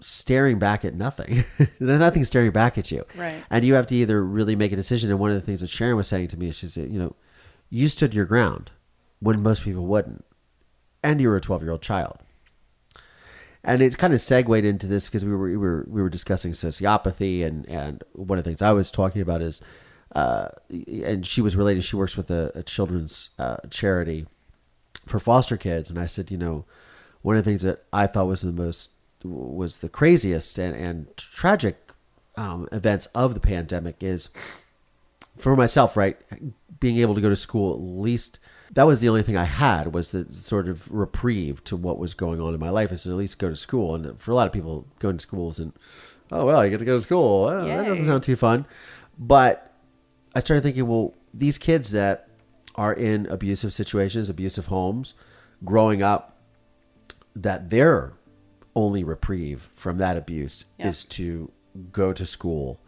staring 0.02 0.60
back 0.60 0.84
at 0.84 0.96
nothing. 0.96 1.46
There's 1.80 2.00
nothing 2.00 2.26
staring 2.26 2.52
back 2.52 2.78
at 2.78 2.92
you. 2.92 3.06
Right. 3.16 3.42
And 3.50 3.64
you 3.64 3.76
have 3.76 3.88
to 3.88 3.96
either 3.96 4.24
really 4.24 4.56
make 4.56 4.72
a 4.72 4.76
decision. 4.76 5.10
And 5.10 5.20
one 5.20 5.32
of 5.32 5.36
the 5.36 5.46
things 5.46 5.62
that 5.62 5.70
Sharon 5.70 5.96
was 5.96 6.08
saying 6.08 6.28
to 6.30 6.38
me, 6.38 6.50
is 6.50 6.56
she 6.58 6.68
said, 6.68 6.92
you 6.92 7.00
know, 7.00 7.16
you 7.70 7.88
stood 7.88 8.14
your 8.14 8.26
ground 8.26 8.72
when 9.24 9.42
most 9.42 9.64
people 9.64 9.86
wouldn't. 9.86 10.26
And 11.02 11.22
you 11.22 11.30
were 11.30 11.38
a 11.38 11.42
12 11.42 11.64
year 11.64 11.72
old 11.72 11.82
child. 11.82 12.20
And 13.64 13.82
it 13.82 13.98
kind 13.98 14.14
of 14.14 14.20
segued 14.20 14.66
into 14.66 14.88
this 14.88 15.08
because 15.08 15.24
we 15.24 15.32
were, 15.32 15.48
we 15.48 15.58
were 15.58 15.86
we 15.88 16.02
were 16.02 16.10
discussing 16.10 16.52
sociopathy 16.52 17.46
and 17.46 17.66
and 17.70 18.04
one 18.12 18.38
of 18.38 18.44
the 18.44 18.50
things 18.50 18.62
I 18.62 18.74
was 18.74 18.92
talking 18.92 19.22
about 19.22 19.42
is, 19.42 19.62
uh, 20.14 20.50
and 20.70 21.26
she 21.26 21.40
was 21.40 21.56
related. 21.56 21.86
She 21.86 21.96
works 21.96 22.18
with 22.18 22.30
a, 22.30 22.52
a 22.56 22.64
children's 22.64 23.30
uh, 23.40 23.58
charity 23.70 24.26
for 25.06 25.18
foster 25.18 25.56
kids, 25.56 25.90
and 25.90 25.98
I 25.98 26.08
said, 26.08 26.30
you 26.30 26.38
know, 26.38 26.66
one 27.22 27.38
of 27.38 27.46
the 27.46 27.50
things 27.50 27.62
that 27.62 27.86
I 27.94 28.06
thought 28.06 28.28
was 28.28 28.42
the 28.42 28.52
most 28.52 28.90
was 29.24 29.78
the 29.78 29.88
craziest 29.88 30.60
and 30.60 30.76
and 30.76 31.16
tragic 31.16 31.78
um, 32.36 32.68
events 32.74 33.06
of 33.16 33.34
the 33.34 33.40
pandemic 33.40 34.04
is 34.04 34.28
for 35.38 35.56
myself, 35.56 35.96
right? 35.96 36.18
Being 36.82 36.98
able 36.98 37.16
to 37.16 37.22
go 37.22 37.30
to 37.30 37.36
school 37.38 37.74
at 37.74 37.80
least 37.80 38.40
that 38.74 38.88
was 38.88 39.00
the 39.02 39.10
only 39.10 39.24
thing 39.24 39.38
I 39.38 39.44
had 39.46 39.94
was 39.94 40.12
the 40.12 40.28
sort 40.34 40.68
of 40.68 40.92
reprieve 40.92 41.64
to 41.66 41.76
what 41.76 42.00
was 42.00 42.14
going 42.14 42.42
on 42.42 42.54
in 42.54 42.60
my 42.60 42.70
life 42.70 42.92
is 42.92 43.04
to 43.04 43.10
at 43.12 43.16
least 43.16 43.38
go 43.40 43.50
to 43.50 43.56
school. 43.56 43.94
And 43.96 44.20
for 44.20 44.32
a 44.32 44.36
lot 44.36 44.48
of 44.48 44.54
people, 44.54 44.88
going 45.00 45.18
to 45.18 45.22
schools 45.22 45.60
and 45.60 45.74
oh 46.32 46.46
well, 46.46 46.64
you 46.64 46.72
get 46.72 46.80
to 46.80 46.86
go 46.86 46.98
to 46.98 47.02
school. 47.02 47.46
Well, 47.46 47.66
that 47.68 47.86
doesn't 47.88 48.06
sound 48.06 48.24
too 48.24 48.36
fun. 48.36 48.66
But 49.20 49.72
I 50.36 50.40
started 50.40 50.64
thinking, 50.64 50.88
well, 50.88 51.14
these 51.34 51.58
kids 51.58 51.92
that 51.92 52.28
are 52.76 52.94
in 52.94 53.28
abusive 53.28 53.74
situations, 53.74 54.30
abusive 54.30 54.66
homes, 54.68 55.14
growing 55.64 56.02
up, 56.02 56.38
that 57.36 57.70
their 57.70 58.14
only 58.76 59.04
reprieve 59.04 59.70
from 59.76 59.98
that 60.00 60.18
abuse 60.18 60.66
Yeah. 60.80 60.88
is 60.88 61.04
to 61.06 61.52
go 61.92 62.12
to 62.14 62.26
school, 62.26 62.80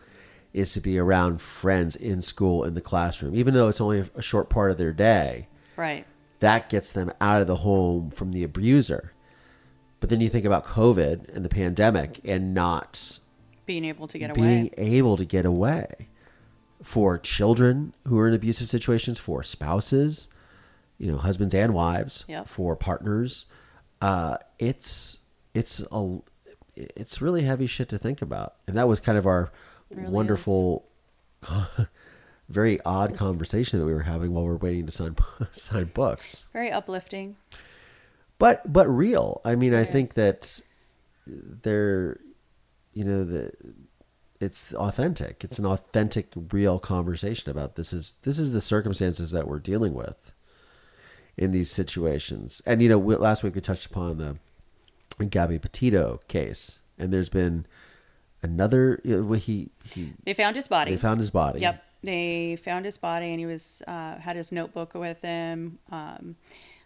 is 0.53 0.73
to 0.73 0.81
be 0.81 0.97
around 0.97 1.41
friends 1.41 1.95
in 1.95 2.23
school 2.23 2.63
in 2.63 2.73
the 2.73 2.81
classroom, 2.81 3.35
even 3.35 3.53
though 3.53 3.67
it's 3.67 3.81
only 3.81 3.99
a 4.15 4.21
short 4.23 4.49
part 4.49 4.71
of 4.71 4.77
their 4.79 4.91
day. 4.93 5.47
Right. 5.75 6.05
That 6.39 6.70
gets 6.70 6.91
them 6.91 7.12
out 7.22 7.41
of 7.41 7.48
the 7.48 7.58
home 7.58 8.10
from 8.10 8.32
the 8.32 8.44
abuser. 8.44 9.13
But 10.00 10.10
then 10.10 10.22
you 10.22 10.29
think 10.29 10.46
about 10.46 10.65
COVID 10.65 11.34
and 11.36 11.44
the 11.44 11.50
pandemic 11.50 12.20
and 12.24 12.53
not 12.53 13.20
Being 13.65 13.86
able 13.86 14.08
to 14.08 14.17
get 14.20 14.34
being 14.34 14.46
away. 14.48 14.72
Being 14.75 14.94
able 14.96 15.17
to 15.17 15.25
get 15.25 15.46
away 15.46 16.10
for 16.84 17.17
children 17.17 17.94
who 18.08 18.20
are 18.20 18.27
in 18.27 18.34
abusive 18.34 18.70
situations, 18.70 19.17
for 19.17 19.41
spouses, 19.41 20.27
you 20.98 21.12
know, 21.12 21.17
husbands 21.17 21.55
and 21.55 21.74
wives, 21.74 22.25
Yep. 22.27 22.48
for 22.48 22.75
partners. 22.75 23.46
Uh, 24.01 24.38
it's 24.60 25.20
it's 25.53 25.82
a 25.91 26.20
it's 26.75 27.22
really 27.22 27.44
heavy 27.44 27.65
shit 27.65 27.88
to 27.89 27.98
think 27.98 28.22
about, 28.22 28.55
and 28.67 28.75
that 28.75 28.88
was 28.88 29.00
kind 29.00 29.17
of 29.17 29.25
our 29.25 29.51
really 29.89 30.10
wonderful, 30.12 30.86
very 32.49 32.79
odd 32.85 33.15
conversation 33.15 33.79
that 33.79 33.85
we 33.85 33.93
were 33.93 34.01
having 34.03 34.33
while 34.33 34.43
we 34.45 34.51
are 34.51 34.57
waiting 34.57 34.85
to 34.85 34.91
sign 34.91 35.15
sign 35.51 35.85
books 35.93 36.45
Very 36.53 36.71
uplifting. 36.71 37.35
but 38.37 38.72
but 38.72 38.87
real. 38.87 39.41
I 39.43 39.55
mean, 39.55 39.74
I 39.74 39.83
think 39.83 40.13
that 40.13 40.61
they're, 41.27 42.20
you 42.93 43.03
know, 43.03 43.24
the 43.24 43.51
it's 44.41 44.74
authentic. 44.75 45.43
It's 45.43 45.57
an 45.57 45.65
authentic, 45.65 46.27
real 46.51 46.77
conversation 46.77 47.50
about 47.50 47.75
this 47.77 47.93
is 47.93 48.15
this 48.24 48.37
is 48.37 48.51
the 48.51 48.61
circumstances 48.61 49.31
that 49.31 49.48
we're 49.48 49.59
dealing 49.59 49.93
with 49.93 50.33
in 51.37 51.51
these 51.51 51.72
situations. 51.72 52.61
And 52.65 52.81
you 52.81 52.89
know, 52.89 52.98
we, 52.98 53.15
last 53.15 53.43
week 53.43 53.55
we 53.55 53.61
touched 53.61 53.85
upon 53.87 54.17
the 54.17 55.25
Gabby 55.25 55.57
Petito 55.57 56.20
case, 56.27 56.79
and 57.00 57.11
there's 57.13 57.29
been 57.29 57.65
another. 58.43 59.00
You 59.03 59.22
know, 59.24 59.31
he 59.33 59.70
he 59.93 60.13
They 60.25 60.33
found 60.33 60.57
his 60.57 60.67
body. 60.67 60.91
they 60.91 60.98
found 60.98 61.20
his 61.22 61.31
body. 61.31 61.61
Yep. 61.61 61.83
They 62.05 62.57
found 62.63 62.85
his 62.85 62.98
body 62.98 63.31
and 63.31 63.39
he 63.39 63.46
was 63.46 63.81
uh, 63.87 64.18
had 64.18 64.35
his 64.35 64.51
notebook 64.51 64.94
with 64.94 65.22
him, 65.22 65.79
um, 65.91 66.35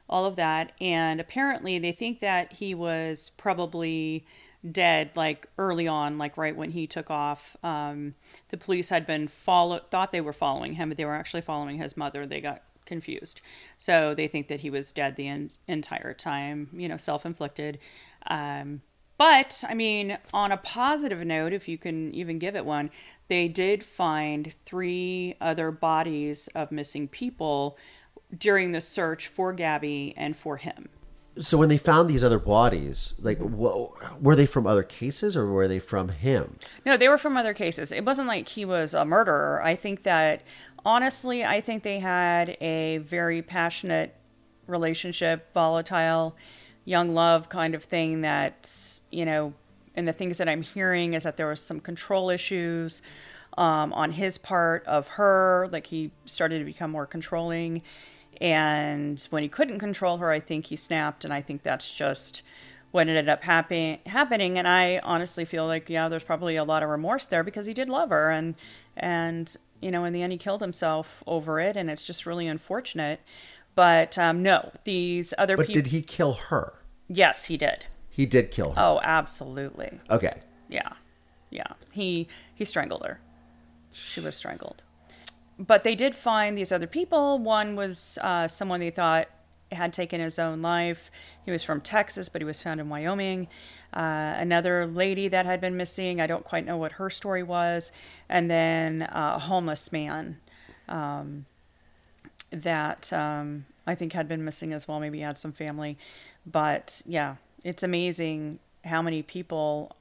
all 0.10 0.26
of 0.26 0.36
that. 0.38 0.72
And 0.82 1.20
apparently, 1.20 1.80
they 1.80 1.92
think 1.92 2.20
that 2.22 2.54
he 2.54 2.74
was 2.74 3.32
probably 3.38 4.26
dead 4.70 5.12
like 5.16 5.48
early 5.58 5.88
on, 5.88 6.18
like 6.18 6.38
right 6.38 6.56
when 6.56 6.72
he 6.72 6.88
took 6.88 7.10
off. 7.10 7.56
Um, 7.64 8.16
the 8.50 8.58
police 8.58 8.90
had 8.90 9.06
been 9.06 9.28
follow 9.28 9.80
thought 9.90 10.12
they 10.12 10.22
were 10.22 10.34
following 10.34 10.74
him, 10.74 10.90
but 10.90 10.98
they 10.98 11.06
were 11.06 11.16
actually 11.16 11.42
following 11.42 11.78
his 11.78 11.96
mother. 11.96 12.26
They 12.26 12.42
got 12.42 12.64
confused, 12.86 13.42
so 13.78 14.14
they 14.16 14.28
think 14.28 14.48
that 14.48 14.62
he 14.62 14.70
was 14.70 14.92
dead 14.92 15.16
the 15.16 15.28
en- 15.28 15.52
entire 15.68 16.14
time. 16.14 16.70
You 16.74 16.88
know, 16.88 16.98
self 16.98 17.26
inflicted. 17.26 17.80
Um, 18.28 18.82
but 19.20 19.64
I 19.68 19.76
mean, 19.76 20.18
on 20.34 20.52
a 20.52 20.58
positive 20.58 21.20
note, 21.20 21.54
if 21.54 21.68
you 21.68 21.78
can 21.78 22.12
even 22.16 22.40
give 22.40 22.56
it 22.56 22.66
one, 22.66 22.90
they 23.28 23.50
did 23.50 23.84
find 23.84 24.56
three 24.66 25.36
other 25.42 25.70
bodies 25.72 26.48
of 26.56 26.72
missing 26.72 27.08
people 27.08 27.78
during 28.36 28.72
the 28.72 28.82
search 28.82 29.28
for 29.28 29.52
Gabby 29.52 30.14
and 30.16 30.38
for 30.38 30.56
him. 30.58 30.88
So 31.42 31.58
when 31.58 31.68
they 31.68 31.78
found 31.78 32.10
these 32.10 32.24
other 32.24 32.40
bodies, 32.40 33.14
like, 33.20 33.40
mm-hmm. 33.40 33.56
wha- 33.58 33.90
were 34.22 34.36
they 34.36 34.46
from 34.46 34.66
other 34.66 34.84
cases 34.84 35.36
or 35.36 35.46
were 35.46 35.68
they 35.68 35.80
from 35.80 36.10
him? 36.10 36.58
No, 36.86 36.96
they 36.96 37.10
were 37.10 37.18
from 37.18 37.36
other 37.36 37.54
cases. 37.54 37.92
It 37.92 38.06
wasn't 38.06 38.28
like 38.30 38.48
he 38.48 38.64
was 38.64 38.94
a 38.94 39.04
murderer. 39.04 39.62
I 39.62 39.76
think 39.76 40.04
that, 40.04 40.44
honestly, 40.86 41.44
I 41.44 41.60
think 41.60 41.84
they 41.84 42.00
had 42.00 42.58
a 42.62 43.00
very 43.00 43.42
passionate 43.42 44.16
relationship, 44.66 45.54
volatile, 45.54 46.36
young 46.90 47.10
love 47.10 47.50
kind 47.50 47.76
of 47.76 47.84
thing 47.84 48.22
that, 48.22 48.70
you 49.12 49.24
know, 49.24 49.54
and 49.96 50.08
the 50.08 50.14
things 50.14 50.40
that 50.40 50.50
I'm 50.50 50.64
hearing 50.64 51.14
is 51.14 51.24
that 51.24 51.38
there 51.38 51.48
was 51.48 51.62
some 51.62 51.80
control 51.80 52.32
issues 52.32 53.02
um, 53.58 53.94
on 53.94 54.12
his 54.12 54.40
part 54.40 54.86
of 54.88 55.08
her. 55.10 55.70
Like 55.72 55.88
he 55.88 56.12
started 56.26 56.60
to 56.60 56.66
become 56.66 56.90
more 56.90 57.06
controlling. 57.06 57.84
And 58.42 59.26
when 59.30 59.44
he 59.44 59.50
couldn't 59.50 59.80
control 59.80 60.18
her, 60.18 60.32
I 60.32 60.40
think 60.40 60.66
he 60.66 60.76
snapped. 60.76 61.24
And 61.24 61.34
I 61.34 61.42
think 61.42 61.62
that's 61.62 61.94
just 61.94 62.42
what 62.92 63.08
ended 63.08 63.30
up 63.30 63.44
happen- 63.44 64.00
happening. 64.08 64.58
And 64.58 64.68
I 64.68 65.00
honestly 65.04 65.46
feel 65.46 65.68
like, 65.68 65.90
yeah, 65.90 66.10
there's 66.10 66.24
probably 66.24 66.56
a 66.56 66.64
lot 66.64 66.82
of 66.82 66.90
remorse 66.90 67.28
there 67.28 67.44
because 67.44 67.68
he 67.68 67.74
did 67.74 67.90
love 67.90 68.10
her. 68.10 68.32
And, 68.32 68.56
and, 68.98 69.56
you 69.80 69.92
know, 69.92 70.06
in 70.06 70.14
the 70.14 70.24
end, 70.24 70.32
he 70.32 70.40
killed 70.40 70.62
himself 70.62 71.24
over 71.28 71.60
it. 71.60 71.78
And 71.78 71.90
it's 71.90 72.02
just 72.02 72.26
really 72.26 72.48
unfortunate. 72.48 73.20
But 73.76 74.18
um, 74.18 74.42
no, 74.42 74.72
these 74.86 75.34
other 75.38 75.56
But 75.56 75.68
people. 75.68 75.82
did 75.82 75.92
he 75.92 76.02
kill 76.02 76.34
her? 76.34 76.74
Yes, 77.10 77.46
he 77.46 77.58
did. 77.58 77.86
He 78.10 78.26
did 78.26 78.52
kill 78.52 78.72
her. 78.74 78.82
Oh, 78.82 79.00
absolutely. 79.04 80.00
Okay. 80.10 80.42
Yeah. 80.68 80.94
Yeah. 81.50 81.74
He 81.92 82.28
he 82.54 82.64
strangled 82.64 83.06
her. 83.06 83.20
She 83.92 84.22
was 84.22 84.36
strangled. 84.36 84.84
But 85.58 85.84
they 85.84 85.96
did 85.96 86.16
find 86.16 86.58
these 86.58 86.72
other 86.72 86.88
people. 86.88 87.40
One 87.40 87.76
was 87.76 88.18
uh, 88.22 88.48
someone 88.48 88.80
they 88.80 88.92
thought 88.92 89.28
had 89.72 89.94
taken 89.94 90.22
his 90.22 90.40
own 90.40 90.62
life. 90.62 91.12
He 91.44 91.52
was 91.52 91.64
from 91.64 91.82
Texas, 91.82 92.30
but 92.30 92.42
he 92.42 92.46
was 92.46 92.62
found 92.62 92.80
in 92.80 92.90
Wyoming. 92.90 93.48
Uh, 93.94 94.34
another 94.38 94.86
lady 94.86 95.28
that 95.28 95.46
had 95.46 95.60
been 95.60 95.76
missing. 95.76 96.22
I 96.22 96.28
don't 96.28 96.46
quite 96.46 96.66
know 96.66 96.78
what 96.78 96.94
her 96.94 97.10
story 97.10 97.44
was. 97.44 97.92
And 98.30 98.50
then 98.50 99.04
uh, 99.04 99.34
a 99.36 99.40
homeless 99.40 99.92
man 99.92 100.38
um, 100.88 101.46
that 102.52 103.12
um, 103.14 103.66
I 103.86 103.96
think 103.96 104.14
had 104.14 104.28
been 104.28 104.44
missing 104.44 104.74
as 104.74 104.88
well. 104.88 105.00
Maybe 105.00 105.20
had 105.20 105.38
some 105.38 105.52
family. 105.52 105.98
But 106.46 107.02
yeah, 107.06 107.36
it's 107.64 107.84
amazing 107.84 108.60
how 108.86 109.02
many 109.02 109.22
people 109.22 109.96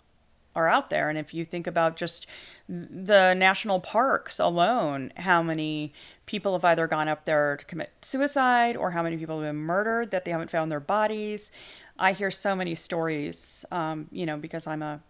are 0.54 0.68
out 0.68 0.90
there. 0.90 1.08
And 1.08 1.18
if 1.18 1.32
you 1.32 1.44
think 1.44 1.66
about 1.66 1.96
just 1.96 2.26
the 2.68 3.34
national 3.34 3.80
parks 3.80 4.38
alone, 4.38 5.12
how 5.16 5.42
many 5.42 5.92
people 6.26 6.52
have 6.54 6.64
either 6.64 6.86
gone 6.86 7.06
up 7.06 7.24
there 7.24 7.56
to 7.56 7.64
commit 7.64 7.92
suicide 8.02 8.76
or 8.76 8.90
how 8.90 9.02
many 9.02 9.16
people 9.16 9.40
have 9.40 9.48
been 9.48 9.56
murdered 9.56 10.10
that 10.10 10.24
they 10.24 10.30
haven't 10.32 10.50
found 10.50 10.70
their 10.70 10.80
bodies. 10.80 11.52
I 11.98 12.12
hear 12.12 12.30
so 12.30 12.56
many 12.56 12.74
stories, 12.74 13.64
um, 13.70 14.08
you 14.10 14.26
know, 14.26 14.36
because 14.36 14.66
I'm 14.66 14.82
a 14.82 15.00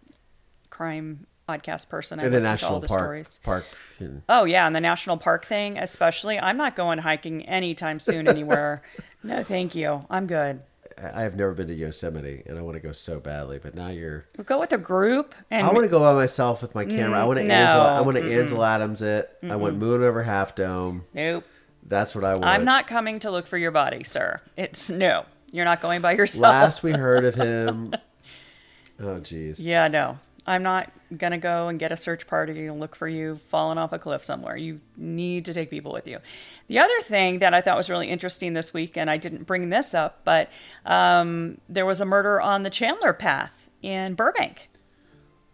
crime 0.69 1.25
podcast 1.49 1.89
person. 1.89 2.19
I 2.19 2.25
In 2.25 2.31
the 2.31 2.37
listen 2.39 2.43
to 2.43 2.47
all 2.47 2.53
national 2.53 2.79
the 2.81 2.87
park. 2.87 2.99
stories. 3.01 3.39
Park. 3.43 3.65
in- 3.99 4.23
Oh 4.29 4.43
yeah, 4.45 4.67
and 4.67 4.75
the 4.75 4.81
national 4.81 5.17
park 5.17 5.45
thing, 5.45 5.77
especially. 5.77 6.39
I'm 6.39 6.57
not 6.57 6.75
going 6.75 6.99
hiking 6.99 7.45
anytime 7.47 7.99
soon 7.99 8.27
anywhere. 8.35 8.81
no, 9.23 9.43
thank 9.43 9.75
you. 9.75 10.05
I'm 10.09 10.27
good. 10.27 10.61
I 11.01 11.21
have 11.21 11.35
never 11.37 11.53
been 11.53 11.67
to 11.67 11.73
Yosemite, 11.73 12.43
and 12.45 12.57
I 12.59 12.61
want 12.61 12.75
to 12.75 12.81
go 12.81 12.91
so 12.91 13.21
badly. 13.21 13.57
But 13.57 13.73
now 13.73 13.87
you're. 13.87 14.25
Go 14.45 14.59
with 14.59 14.73
a 14.73 14.77
group 14.77 15.33
and 15.49 15.65
I 15.65 15.71
want 15.71 15.85
to 15.85 15.89
go 15.89 15.99
by 16.01 16.13
myself 16.13 16.61
with 16.61 16.75
my 16.75 16.83
camera. 16.83 17.17
I 17.19 17.23
want 17.23 17.37
to 17.39 17.43
Mm, 17.45 17.47
no. 17.47 17.53
Ansel. 17.53 17.81
I 17.81 18.01
want 18.01 18.17
to 18.17 18.33
Ansel 18.37 18.63
Adams 18.65 19.01
it. 19.01 19.29
I 19.43 19.55
want 19.55 19.77
Moon 19.77 20.03
over 20.03 20.23
Half 20.23 20.55
Dome. 20.55 21.03
nope. 21.13 21.45
That's 21.85 22.13
what 22.13 22.23
I 22.25 22.33
want. 22.33 22.45
I'm 22.45 22.65
not 22.65 22.85
coming 22.87 23.17
to 23.19 23.31
look 23.31 23.47
for 23.47 23.57
your 23.57 23.71
body, 23.71 24.03
sir. 24.03 24.41
It's 24.57 24.89
no. 24.91 25.25
You're 25.51 25.65
not 25.65 25.81
going 25.81 26.01
by 26.01 26.11
yourself. 26.11 26.41
Last 26.43 26.83
we 26.83 26.91
heard 26.91 27.23
of 27.25 27.33
him. 27.35 27.95
Oh, 29.01 29.21
jeez. 29.21 29.55
Yeah, 29.59 29.87
no. 29.87 30.19
I'm 30.49 30.63
not 30.63 30.91
going 31.15 31.31
to 31.31 31.37
go 31.37 31.67
and 31.67 31.79
get 31.79 31.91
a 31.91 31.97
search 31.97 32.25
party 32.25 32.65
and 32.65 32.79
look 32.79 32.95
for 32.95 33.07
you 33.07 33.35
falling 33.49 33.77
off 33.77 33.93
a 33.93 33.99
cliff 33.99 34.25
somewhere. 34.25 34.57
You 34.57 34.81
need 34.97 35.45
to 35.45 35.53
take 35.53 35.69
people 35.69 35.93
with 35.93 36.07
you. 36.07 36.17
The 36.67 36.79
other 36.79 36.99
thing 37.01 37.37
that 37.39 37.53
I 37.53 37.61
thought 37.61 37.77
was 37.77 37.87
really 37.87 38.09
interesting 38.09 38.53
this 38.53 38.73
week, 38.73 38.97
and 38.97 39.11
I 39.11 39.17
didn't 39.17 39.43
bring 39.43 39.69
this 39.69 39.93
up, 39.93 40.21
but 40.23 40.49
um, 40.87 41.59
there 41.69 41.85
was 41.85 42.01
a 42.01 42.05
murder 42.05 42.41
on 42.41 42.63
the 42.63 42.71
Chandler 42.71 43.13
Path 43.13 43.69
in 43.83 44.15
Burbank. 44.15 44.69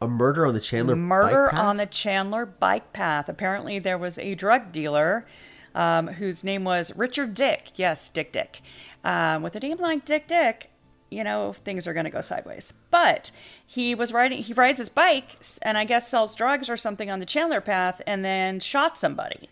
A 0.01 0.07
murder 0.07 0.45
on 0.45 0.53
the 0.53 0.61
Chandler 0.61 0.95
Murder 0.95 1.53
on 1.53 1.75
the 1.77 1.85
Chandler 1.85 2.45
Bike 2.45 2.93
Path. 2.93 3.27
Apparently, 3.27 3.79
there 3.79 3.97
was 3.97 4.17
a 4.17 4.33
drug 4.35 4.71
dealer 4.71 5.25
um, 5.73 6.07
whose 6.07 6.43
name 6.43 6.63
was 6.63 6.95
Richard 6.95 7.33
Dick. 7.33 7.71
Yes, 7.75 8.09
Dick 8.09 8.31
Dick. 8.31 8.61
Um, 9.03 9.43
with 9.43 9.55
a 9.55 9.59
name 9.59 9.77
like 9.77 10.05
Dick 10.05 10.27
Dick, 10.27 10.69
you 11.15 11.23
know 11.23 11.53
things 11.53 11.87
are 11.87 11.93
going 11.93 12.03
to 12.05 12.09
go 12.11 12.21
sideways. 12.21 12.73
But 12.91 13.31
he 13.65 13.95
was 13.95 14.11
riding. 14.13 14.43
He 14.43 14.53
rides 14.53 14.79
his 14.79 14.89
bike 14.89 15.37
and 15.61 15.77
I 15.77 15.85
guess 15.85 16.07
sells 16.07 16.35
drugs 16.35 16.69
or 16.69 16.77
something 16.77 17.09
on 17.09 17.19
the 17.19 17.25
Chandler 17.25 17.61
Path, 17.61 18.01
and 18.05 18.23
then 18.25 18.59
shot 18.59 18.97
somebody. 18.97 19.49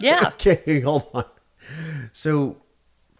Yeah. 0.00 0.30
Okay, 0.34 0.80
hold 0.80 1.08
on. 1.12 1.24
So, 2.12 2.56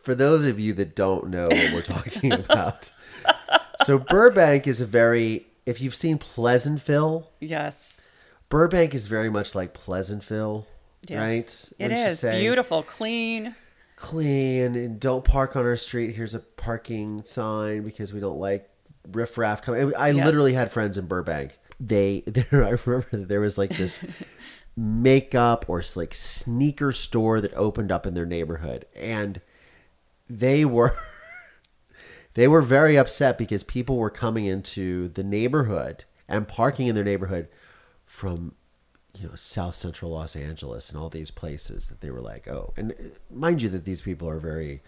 for 0.03 0.15
those 0.15 0.45
of 0.45 0.59
you 0.59 0.73
that 0.75 0.95
don't 0.97 1.29
know 1.29 1.49
what 1.49 1.73
we're 1.75 1.83
talking 1.83 2.33
about, 2.45 2.91
so 3.85 3.99
Burbank 3.99 4.67
is 4.67 4.81
a 4.81 4.87
very, 4.87 5.47
if 5.67 5.81
you've 5.81 5.95
seen 5.95 6.17
Pleasantville, 6.19 7.31
yes. 7.39 8.09
Burbank 8.49 8.95
is 8.95 9.07
very 9.07 9.29
much 9.31 9.55
like 9.55 9.75
Pleasantville, 9.75 10.67
Yes. 11.07 11.19
right? 11.19 11.73
It 11.79 11.83
Wouldn't 11.85 12.01
you 12.01 12.07
is 12.07 12.21
say? 12.21 12.41
beautiful, 12.41 12.83
clean. 12.83 13.55
Clean 14.01 14.75
and 14.75 14.99
don't 14.99 15.25
park 15.25 15.55
on 15.57 15.65
our 15.65 15.77
street. 15.77 16.15
Here's 16.17 16.35
a 16.35 16.41
parking 16.41 17.23
sign 17.23 17.83
because 17.83 18.13
we 18.13 18.21
don't 18.21 18.39
like 18.39 18.69
riffraff 19.13 19.63
coming. 19.63 19.95
I 19.97 20.11
Yes. 20.11 20.25
literally 20.25 20.55
had 20.55 20.73
friends 20.73 20.99
in 20.99 21.07
Burbank. 21.07 21.59
They 21.79 22.23
there 22.27 22.65
I 22.65 22.71
remember 22.85 23.07
that 23.13 23.29
there 23.29 23.41
was 23.41 23.57
like 23.59 23.71
this 23.77 24.01
makeup 24.77 25.65
or 25.69 25.83
like 25.97 26.15
sneaker 26.15 26.93
store 26.93 27.41
that 27.41 27.53
opened 27.55 27.93
up 27.93 28.07
in 28.07 28.15
their 28.15 28.27
neighborhood 28.27 28.87
and 28.97 29.41
they 30.29 30.65
were 30.65 30.95
they 32.35 32.47
were 32.49 32.63
very 32.63 32.97
upset 32.97 33.37
because 33.37 33.63
people 33.65 33.97
were 33.97 34.11
coming 34.11 34.47
into 34.47 35.09
the 35.09 35.23
neighborhood 35.25 36.05
and 36.29 36.47
parking 36.49 36.87
in 36.87 36.95
their 36.95 37.05
neighborhood 37.05 37.49
from 38.07 38.53
you 39.19 39.27
know 39.29 39.35
south 39.35 39.75
central 39.75 40.13
los 40.13 40.37
angeles 40.37 40.89
and 40.91 40.99
all 40.99 41.09
these 41.09 41.31
places 41.31 41.89
that 41.89 42.01
they 42.01 42.11
were 42.11 42.21
like 42.21 42.47
oh 42.49 42.73
and 42.77 42.93
uh, 42.93 42.95
mind 43.31 43.61
you 43.63 43.69
that 43.69 43.85
these 43.85 44.03
people 44.03 44.29
are 44.29 44.39
very 44.39 44.83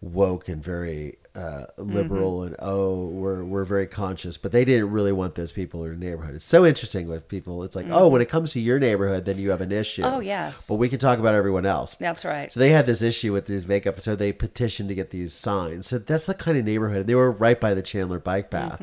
woke 0.00 0.48
and 0.48 0.62
very 0.62 1.16
uh, 1.34 1.64
liberal 1.76 2.44
and 2.44 2.54
oh 2.60 3.06
we're 3.06 3.42
we're 3.42 3.64
very 3.64 3.86
conscious 3.86 4.38
but 4.38 4.52
they 4.52 4.64
didn't 4.64 4.90
really 4.92 5.10
want 5.10 5.34
those 5.34 5.50
people 5.50 5.82
in 5.84 5.88
their 5.98 6.10
neighborhood 6.10 6.36
it's 6.36 6.44
so 6.46 6.64
interesting 6.64 7.08
with 7.08 7.26
people 7.28 7.64
it's 7.64 7.74
like 7.74 7.86
oh 7.90 8.06
when 8.06 8.22
it 8.22 8.28
comes 8.28 8.52
to 8.52 8.60
your 8.60 8.78
neighborhood 8.78 9.24
then 9.24 9.38
you 9.38 9.50
have 9.50 9.60
an 9.60 9.72
issue 9.72 10.02
Oh, 10.04 10.20
yes. 10.20 10.68
but 10.68 10.76
we 10.76 10.88
can 10.88 11.00
talk 11.00 11.18
about 11.18 11.34
everyone 11.34 11.66
else 11.66 11.96
That's 11.98 12.24
right. 12.24 12.52
so 12.52 12.60
they 12.60 12.70
had 12.70 12.86
this 12.86 13.02
issue 13.02 13.32
with 13.32 13.46
these 13.46 13.66
makeup, 13.66 13.98
so 14.00 14.14
they 14.14 14.32
petitioned 14.32 14.88
to 14.90 14.94
get 14.94 15.10
these 15.10 15.32
signs. 15.34 15.88
So 15.88 15.98
that's 15.98 16.26
the 16.26 16.34
kind 16.34 16.56
of 16.58 16.64
neighborhood. 16.64 17.06
They 17.08 17.14
were 17.16 17.32
right 17.32 17.60
by 17.60 17.74
the 17.74 17.82
Chandler 17.82 18.18
bike 18.20 18.50
path. 18.50 18.80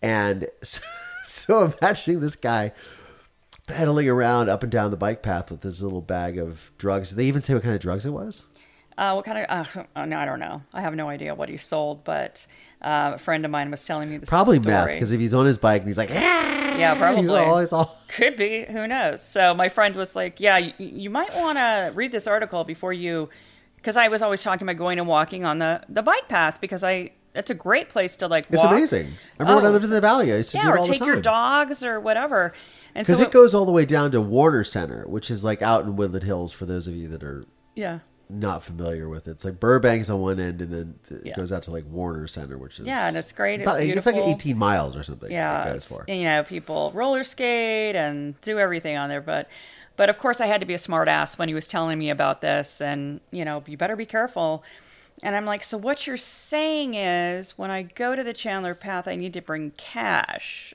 And 0.00 0.48
so, 0.62 0.80
so 1.24 1.72
imagining 1.80 2.20
this 2.20 2.36
guy 2.36 2.72
pedaling 3.72 4.08
around 4.08 4.48
up 4.48 4.62
and 4.62 4.70
down 4.72 4.90
the 4.90 4.96
bike 4.96 5.22
path 5.22 5.50
with 5.50 5.62
this 5.62 5.80
little 5.80 6.00
bag 6.02 6.38
of 6.38 6.70
drugs. 6.78 7.10
Did 7.10 7.16
they 7.16 7.24
even 7.26 7.42
say 7.42 7.54
what 7.54 7.62
kind 7.62 7.74
of 7.74 7.80
drugs 7.80 8.06
it 8.06 8.10
was? 8.10 8.44
Uh, 8.98 9.14
what 9.14 9.24
kind 9.24 9.38
of? 9.38 9.46
Uh, 9.76 9.82
uh, 9.96 10.04
no, 10.04 10.18
I 10.18 10.24
don't 10.24 10.38
know. 10.38 10.62
I 10.72 10.80
have 10.82 10.94
no 10.94 11.08
idea 11.08 11.34
what 11.34 11.48
he 11.48 11.56
sold, 11.56 12.04
but 12.04 12.46
uh, 12.82 13.12
a 13.14 13.18
friend 13.18 13.44
of 13.44 13.50
mine 13.50 13.70
was 13.70 13.84
telling 13.84 14.10
me 14.10 14.18
the 14.18 14.26
Probably 14.26 14.58
story. 14.60 14.72
meth, 14.74 14.88
because 14.88 15.12
if 15.12 15.18
he's 15.20 15.34
on 15.34 15.46
his 15.46 15.58
bike 15.58 15.80
and 15.82 15.88
he's 15.88 15.96
like, 15.98 16.10
ah, 16.12 16.76
Yeah, 16.78 16.94
probably. 16.94 17.22
he's 17.22 17.30
always 17.30 17.72
all, 17.72 17.98
Could 18.08 18.36
be. 18.36 18.64
Who 18.70 18.86
knows? 18.86 19.22
So 19.26 19.54
my 19.54 19.68
friend 19.70 19.96
was 19.96 20.14
like, 20.14 20.38
"Yeah, 20.40 20.58
you, 20.58 20.72
you 20.78 21.08
might 21.10 21.34
want 21.34 21.56
to 21.58 21.90
read 21.94 22.12
this 22.12 22.26
article 22.26 22.64
before 22.64 22.92
you," 22.92 23.30
because 23.76 23.96
I 23.96 24.08
was 24.08 24.20
always 24.20 24.42
talking 24.42 24.68
about 24.68 24.76
going 24.76 24.98
and 24.98 25.08
walking 25.08 25.44
on 25.46 25.58
the 25.58 25.82
the 25.88 26.02
bike 26.02 26.28
path 26.28 26.60
because 26.60 26.84
I 26.84 27.12
that's 27.32 27.50
a 27.50 27.54
great 27.54 27.88
place 27.88 28.14
to 28.18 28.28
like. 28.28 28.44
it's 28.50 28.62
amazing. 28.62 29.06
I 29.40 29.42
remember 29.44 29.54
when 29.62 29.64
I 29.64 29.68
Oh, 29.68 29.72
lived 29.72 29.86
in 29.86 29.90
the 29.90 30.02
valley, 30.02 30.30
I 30.30 30.36
used 30.36 30.50
to 30.50 30.58
Yeah, 30.58 30.64
do 30.64 30.68
it 30.68 30.72
or 30.74 30.78
all 30.80 30.84
take 30.84 31.00
your 31.00 31.20
dogs 31.22 31.82
or 31.82 31.98
whatever. 31.98 32.52
And 32.94 33.06
so 33.06 33.14
Because 33.14 33.26
it 33.26 33.32
goes 33.32 33.54
all 33.54 33.64
the 33.64 33.72
way 33.72 33.84
down 33.86 34.10
to 34.12 34.20
Warner 34.20 34.64
Center, 34.64 35.04
which 35.08 35.30
is 35.30 35.44
like 35.44 35.62
out 35.62 35.84
in 35.84 35.96
Woodland 35.96 36.24
Hills 36.24 36.52
for 36.52 36.66
those 36.66 36.86
of 36.86 36.94
you 36.94 37.08
that 37.08 37.22
are 37.22 37.44
yeah. 37.74 38.00
not 38.28 38.62
familiar 38.62 39.08
with 39.08 39.26
it. 39.28 39.32
It's 39.32 39.44
like 39.44 39.60
Burbank's 39.60 40.10
on 40.10 40.20
one 40.20 40.38
end, 40.40 40.60
and 40.60 40.72
then 40.72 40.94
it 41.10 41.26
Yeah. 41.26 41.36
goes 41.36 41.52
out 41.52 41.62
to 41.64 41.70
like 41.70 41.84
Warner 41.88 42.26
Center, 42.26 42.58
which 42.58 42.78
is 42.80 42.86
Yeah, 42.86 43.08
and 43.08 43.16
it's 43.16 43.32
great. 43.32 43.60
It's 43.60 43.70
about- 43.70 43.82
it's 43.82 44.06
like 44.06 44.16
18 44.16 44.56
miles 44.58 44.96
or 44.96 45.02
something. 45.02 45.30
yeah, 45.30 45.78
for. 45.78 46.04
you 46.08 46.24
know, 46.24 46.42
people 46.42 46.90
roller 46.94 47.24
skate 47.24 47.96
and 47.96 48.38
do 48.42 48.58
everything 48.58 48.96
on 48.96 49.08
there, 49.08 49.20
but 49.22 49.48
but 49.96 50.08
of 50.08 50.18
course 50.18 50.40
I 50.40 50.46
had 50.46 50.60
to 50.60 50.66
be 50.66 50.72
a 50.74 50.78
smart 50.78 51.06
ass 51.08 51.38
when 51.38 51.48
he 51.48 51.54
was 51.54 51.68
telling 51.68 51.98
me 51.98 52.08
about 52.10 52.40
this, 52.40 52.80
and 52.80 53.20
you 53.30 53.44
know, 53.44 53.62
you 53.66 53.76
better 53.76 53.96
be 53.96 54.06
careful. 54.06 54.64
And 55.22 55.36
I'm 55.36 55.44
like, 55.44 55.62
so 55.62 55.76
what 55.76 56.06
you're 56.06 56.16
saying 56.16 56.94
is, 56.94 57.56
when 57.58 57.70
I 57.70 57.82
go 57.82 58.16
to 58.16 58.24
the 58.24 58.32
Chandler 58.32 58.74
Path, 58.74 59.06
I 59.06 59.14
need 59.14 59.34
to 59.34 59.42
bring 59.42 59.70
cash 59.72 60.74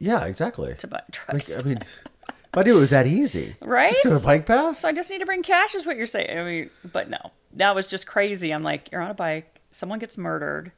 Yeah, 0.00 0.24
exactly. 0.24 0.74
to 0.74 0.86
buy 0.88 1.02
drugs. 1.12 1.48
Like, 1.54 1.64
I 1.64 1.68
mean, 1.68 1.78
if 1.78 2.34
I 2.54 2.62
knew 2.62 2.76
it 2.78 2.80
was 2.80 2.90
that 2.90 3.06
easy, 3.06 3.54
Right? 3.62 3.92
Just 3.92 4.04
go 4.04 4.18
to 4.18 4.24
bike 4.26 4.46
path. 4.46 4.78
so 4.78 4.88
I 4.88 4.92
just 4.92 5.10
need 5.10 5.18
to 5.20 5.26
bring 5.26 5.42
cash, 5.42 5.74
is 5.76 5.86
what 5.86 5.96
you're 5.96 6.06
saying. 6.06 6.36
I 6.38 6.42
mean, 6.42 6.70
but 6.92 7.08
no, 7.08 7.18
that 7.54 7.74
was 7.74 7.86
just 7.86 8.06
crazy. 8.06 8.50
I'm 8.50 8.62
like, 8.64 8.90
you're 8.90 9.02
on 9.02 9.10
a 9.10 9.14
bike, 9.14 9.60
someone 9.70 9.98
gets 9.98 10.18
murdered. 10.18 10.72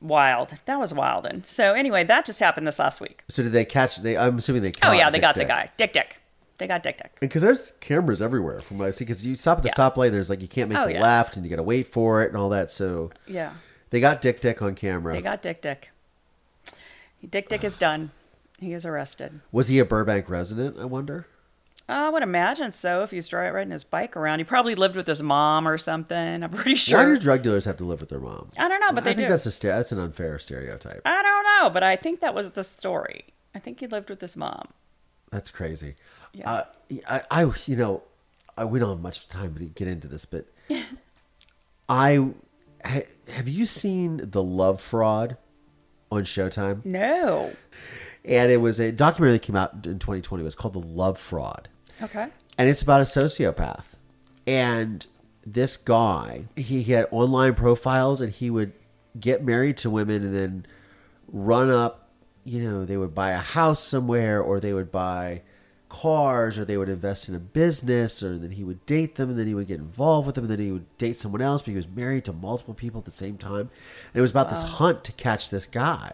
Wild. 0.00 0.54
That 0.64 0.78
was 0.78 0.94
wild. 0.94 1.26
And 1.26 1.44
so 1.44 1.74
anyway, 1.74 2.04
that 2.04 2.24
just 2.24 2.40
happened 2.40 2.66
this 2.66 2.78
last 2.78 3.00
week. 3.02 3.22
So 3.28 3.42
did 3.42 3.52
they 3.52 3.66
catch? 3.66 3.98
They 3.98 4.16
I'm 4.16 4.38
assuming 4.38 4.62
they. 4.62 4.72
Caught 4.72 4.90
oh 4.90 4.92
yeah, 4.94 5.10
they 5.10 5.16
Dick 5.18 5.22
got 5.22 5.34
the 5.34 5.44
guy, 5.44 5.68
Dick 5.76 5.92
Dick. 5.92 6.16
They 6.56 6.66
got 6.66 6.82
Dick 6.82 6.96
Dick. 6.98 7.16
Because 7.20 7.42
there's 7.42 7.72
cameras 7.80 8.22
everywhere 8.22 8.60
from 8.60 8.78
what 8.78 8.88
I 8.88 8.90
see. 8.92 9.04
Because 9.04 9.26
you 9.26 9.34
stop 9.34 9.58
at 9.58 9.62
the 9.64 9.68
Yeah. 9.70 9.74
stoplight, 9.90 10.12
there's 10.12 10.30
like 10.30 10.40
you 10.40 10.48
can't 10.48 10.70
make 10.70 10.78
Oh, 10.78 10.86
the 10.86 10.94
yeah. 10.94 11.02
left, 11.02 11.36
and 11.36 11.44
you 11.44 11.50
got 11.50 11.56
to 11.56 11.62
wait 11.62 11.86
for 11.92 12.22
it, 12.22 12.28
and 12.28 12.36
all 12.36 12.48
that. 12.50 12.70
So 12.70 13.10
Yeah, 13.26 13.52
they 13.90 14.00
got 14.00 14.22
Dick 14.22 14.40
Dick 14.40 14.62
on 14.62 14.74
camera. 14.74 15.12
they 15.12 15.20
got 15.20 15.42
Dick 15.42 15.60
Dick. 15.60 15.90
Dick 17.28 17.48
Dick 17.50 17.62
is 17.64 17.76
done. 17.76 18.12
He 18.60 18.72
is 18.72 18.84
arrested. 18.84 19.40
was 19.52 19.68
he 19.68 19.78
a 19.78 19.84
Burbank 19.84 20.28
resident? 20.28 20.78
I 20.78 20.84
wonder. 20.84 21.26
I 21.88 22.08
would 22.08 22.22
imagine 22.22 22.70
so. 22.70 23.02
If 23.02 23.10
he's 23.10 23.26
dri- 23.26 23.48
riding 23.48 23.72
his 23.72 23.82
bike 23.82 24.16
around, 24.16 24.38
he 24.38 24.44
probably 24.44 24.76
lived 24.76 24.94
with 24.94 25.08
his 25.08 25.22
mom 25.24 25.66
or 25.66 25.76
something. 25.76 26.44
I'm 26.44 26.50
pretty 26.50 26.76
sure. 26.76 26.98
Why 26.98 27.04
do 27.06 27.18
drug 27.18 27.42
dealers 27.42 27.64
have 27.64 27.78
to 27.78 27.84
live 27.84 27.98
with 28.00 28.10
their 28.10 28.20
mom? 28.20 28.50
I 28.56 28.68
don't 28.68 28.78
know, 28.80 28.92
but 28.92 29.02
they 29.02 29.10
I 29.10 29.14
think 29.14 29.26
do. 29.28 29.32
that's 29.32 29.46
a 29.46 29.66
that's 29.66 29.90
an 29.90 29.98
unfair 29.98 30.38
stereotype. 30.38 31.02
I 31.04 31.20
don't 31.22 31.44
know, 31.44 31.70
but 31.70 31.82
I 31.82 31.96
think 31.96 32.20
that 32.20 32.32
was 32.34 32.52
the 32.52 32.62
story. 32.62 33.24
I 33.56 33.58
think 33.58 33.80
he 33.80 33.88
lived 33.88 34.08
with 34.08 34.20
his 34.20 34.36
mom. 34.36 34.68
That's 35.32 35.50
crazy. 35.50 35.96
Yeah. 36.32 36.50
Uh, 36.50 36.64
I, 37.08 37.22
I, 37.30 37.52
you 37.66 37.74
know, 37.76 38.02
I, 38.56 38.64
we 38.66 38.78
don't 38.78 38.90
have 38.90 39.02
much 39.02 39.26
time 39.28 39.56
to 39.56 39.64
get 39.64 39.88
into 39.88 40.06
this, 40.06 40.24
but 40.26 40.46
I 41.88 42.30
ha, 42.84 43.00
have 43.28 43.48
you 43.48 43.64
seen 43.66 44.20
the 44.30 44.42
Love 44.42 44.80
Fraud 44.80 45.36
on 46.12 46.22
Showtime? 46.22 46.84
No. 46.84 47.52
And 48.24 48.50
it 48.52 48.58
was 48.58 48.78
a 48.78 48.92
documentary 48.92 49.38
that 49.38 49.42
came 49.42 49.56
out 49.56 49.72
in 49.86 49.98
2020. 49.98 50.42
It 50.42 50.44
was 50.44 50.54
called 50.54 50.74
The 50.74 50.78
Love 50.86 51.18
Fraud, 51.18 51.68
Okay. 52.02 52.28
and 52.58 52.70
it's 52.70 52.82
about 52.82 53.00
a 53.00 53.04
sociopath. 53.04 53.84
And 54.46 55.06
this 55.46 55.76
guy, 55.76 56.44
he, 56.56 56.82
he 56.82 56.92
had 56.92 57.06
online 57.10 57.54
profiles, 57.54 58.20
and 58.20 58.30
he 58.32 58.50
would 58.50 58.72
get 59.18 59.42
married 59.44 59.76
to 59.78 59.90
women 59.90 60.22
and 60.22 60.34
then 60.36 60.66
run 61.32 61.70
up. 61.70 62.08
You 62.44 62.62
know, 62.62 62.84
they 62.84 62.96
would 62.96 63.14
buy 63.14 63.30
a 63.30 63.38
house 63.38 63.82
somewhere, 63.82 64.40
or 64.42 64.60
they 64.60 64.72
would 64.72 64.92
buy 64.92 65.42
cars, 65.88 66.58
or 66.58 66.64
they 66.64 66.76
would 66.76 66.88
invest 66.88 67.28
in 67.28 67.34
a 67.34 67.38
business, 67.38 68.22
or 68.22 68.38
then 68.38 68.52
he 68.52 68.64
would 68.64 68.84
date 68.86 69.16
them, 69.16 69.30
and 69.30 69.38
then 69.38 69.46
he 69.46 69.54
would 69.54 69.66
get 69.66 69.78
involved 69.78 70.26
with 70.26 70.34
them, 70.36 70.44
and 70.44 70.50
then 70.52 70.60
he 70.60 70.70
would 70.72 70.98
date 70.98 71.18
someone 71.18 71.40
else. 71.42 71.62
But 71.62 71.70
he 71.70 71.76
was 71.76 71.88
married 71.88 72.24
to 72.26 72.32
multiple 72.32 72.74
people 72.74 72.98
at 72.98 73.04
the 73.06 73.10
same 73.10 73.38
time, 73.38 73.60
and 73.60 73.70
it 74.14 74.20
was 74.20 74.30
about 74.30 74.50
this 74.50 74.62
hunt 74.62 75.04
to 75.04 75.12
catch 75.12 75.48
this 75.50 75.66
guy. 75.66 76.12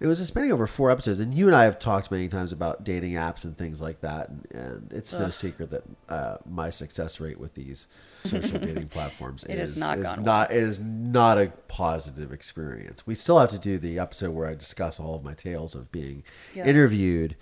It 0.00 0.06
was 0.06 0.24
spanning 0.24 0.52
over 0.52 0.66
four 0.68 0.90
episodes, 0.92 1.18
and 1.18 1.34
you 1.34 1.46
and 1.48 1.56
I 1.56 1.64
have 1.64 1.78
talked 1.80 2.10
many 2.12 2.28
times 2.28 2.52
about 2.52 2.84
dating 2.84 3.14
apps 3.14 3.44
and 3.44 3.58
things 3.58 3.80
like 3.80 4.00
that, 4.02 4.28
and, 4.28 4.46
and 4.52 4.92
it's 4.92 5.12
no 5.12 5.30
secret 5.30 5.70
that 5.70 5.82
uh, 6.08 6.36
my 6.48 6.70
success 6.70 7.18
rate 7.20 7.40
with 7.40 7.54
these 7.54 7.88
social 8.24 8.58
dating 8.60 8.88
platforms 8.88 9.42
It 9.44 9.58
has 9.58 9.70
is 9.70 9.78
not 9.80 9.98
is 9.98 10.16
not 10.18 10.50
it 10.52 10.62
is 10.62 10.78
not 10.78 11.38
a 11.38 11.48
positive 11.66 12.32
experience. 12.32 13.06
We 13.08 13.16
still 13.16 13.40
have 13.40 13.48
to 13.50 13.58
do 13.58 13.76
the 13.76 13.98
episode 13.98 14.30
where 14.30 14.46
I 14.48 14.54
discuss 14.54 15.00
all 15.00 15.16
of 15.16 15.24
my 15.24 15.34
tales 15.34 15.74
of 15.74 15.90
being 15.90 16.22
Yeah. 16.54 16.66
interviewed, 16.66 17.34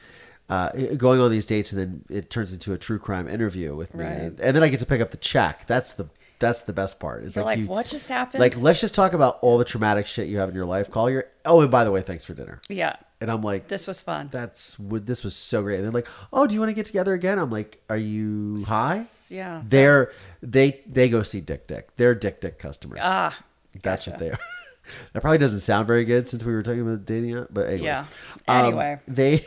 uh, 0.48 0.70
going 0.96 1.20
on 1.20 1.30
these 1.30 1.44
dates, 1.44 1.72
and 1.72 1.80
then 1.80 2.04
it 2.08 2.30
turns 2.30 2.54
into 2.54 2.72
a 2.72 2.78
true 2.78 2.98
crime 2.98 3.28
interview 3.28 3.74
with 3.76 3.94
me, 3.94 4.04
Right. 4.04 4.12
and, 4.12 4.40
and 4.40 4.56
then 4.56 4.62
I 4.62 4.68
get 4.68 4.80
to 4.80 4.86
pick 4.86 5.02
up 5.02 5.10
the 5.10 5.16
check. 5.18 5.66
That's 5.66 5.92
the 5.92 6.08
that's 6.38 6.60
the 6.62 6.72
best 6.74 7.00
part. 7.00 7.24
It's 7.24 7.36
You're 7.36 7.46
like, 7.46 7.60
you, 7.60 7.66
what 7.66 7.86
just 7.86 8.10
happened? 8.10 8.40
Like, 8.40 8.60
let's 8.60 8.78
just 8.78 8.94
talk 8.94 9.14
about 9.14 9.38
all 9.40 9.56
the 9.56 9.64
traumatic 9.64 10.06
shit 10.06 10.28
you 10.28 10.36
have 10.36 10.50
in 10.50 10.54
your 10.54 10.66
life. 10.66 10.90
Call 10.90 11.08
your. 11.08 11.24
Oh, 11.46 11.60
and 11.62 11.70
by 11.70 11.84
the 11.84 11.90
way, 11.90 12.02
thanks 12.02 12.24
for 12.24 12.34
dinner. 12.34 12.60
yeah, 12.68 12.96
And 13.20 13.30
I'm 13.30 13.42
like, 13.42 13.68
this 13.68 13.86
was 13.86 14.00
fun. 14.00 14.28
that's 14.32 14.78
what 14.78 15.06
this 15.06 15.22
was 15.24 15.34
so 15.36 15.62
great. 15.62 15.76
And 15.76 15.84
they're 15.84 15.92
like, 15.92 16.08
oh, 16.32 16.46
do 16.46 16.54
you 16.54 16.60
want 16.60 16.70
to 16.70 16.74
get 16.74 16.86
together 16.86 17.14
again? 17.14 17.38
I'm 17.38 17.50
like, 17.50 17.80
are 17.88 17.96
you 17.96 18.58
high? 18.66 19.06
Yeah. 19.28 19.62
They're 19.64 20.12
they 20.42 20.82
they 20.86 21.08
go 21.08 21.22
see 21.22 21.40
Dick 21.40 21.66
Dick. 21.66 21.96
They're 21.96 22.14
Dick 22.14 22.40
Dick 22.40 22.58
customers. 22.58 23.00
Ah, 23.02 23.36
That's 23.82 24.06
what 24.06 24.18
they 24.18 24.30
are. 24.30 24.38
that 25.12 25.20
probably 25.20 25.38
doesn't 25.38 25.60
sound 25.60 25.86
very 25.86 26.04
good 26.04 26.28
since 26.28 26.44
we 26.44 26.52
were 26.52 26.62
talking 26.62 26.82
about 26.82 27.04
dating, 27.06 27.46
but 27.50 27.66
anyways. 27.66 27.82
Yeah. 27.82 28.06
Um, 28.48 28.66
Anyway. 28.66 28.98
they, 29.08 29.44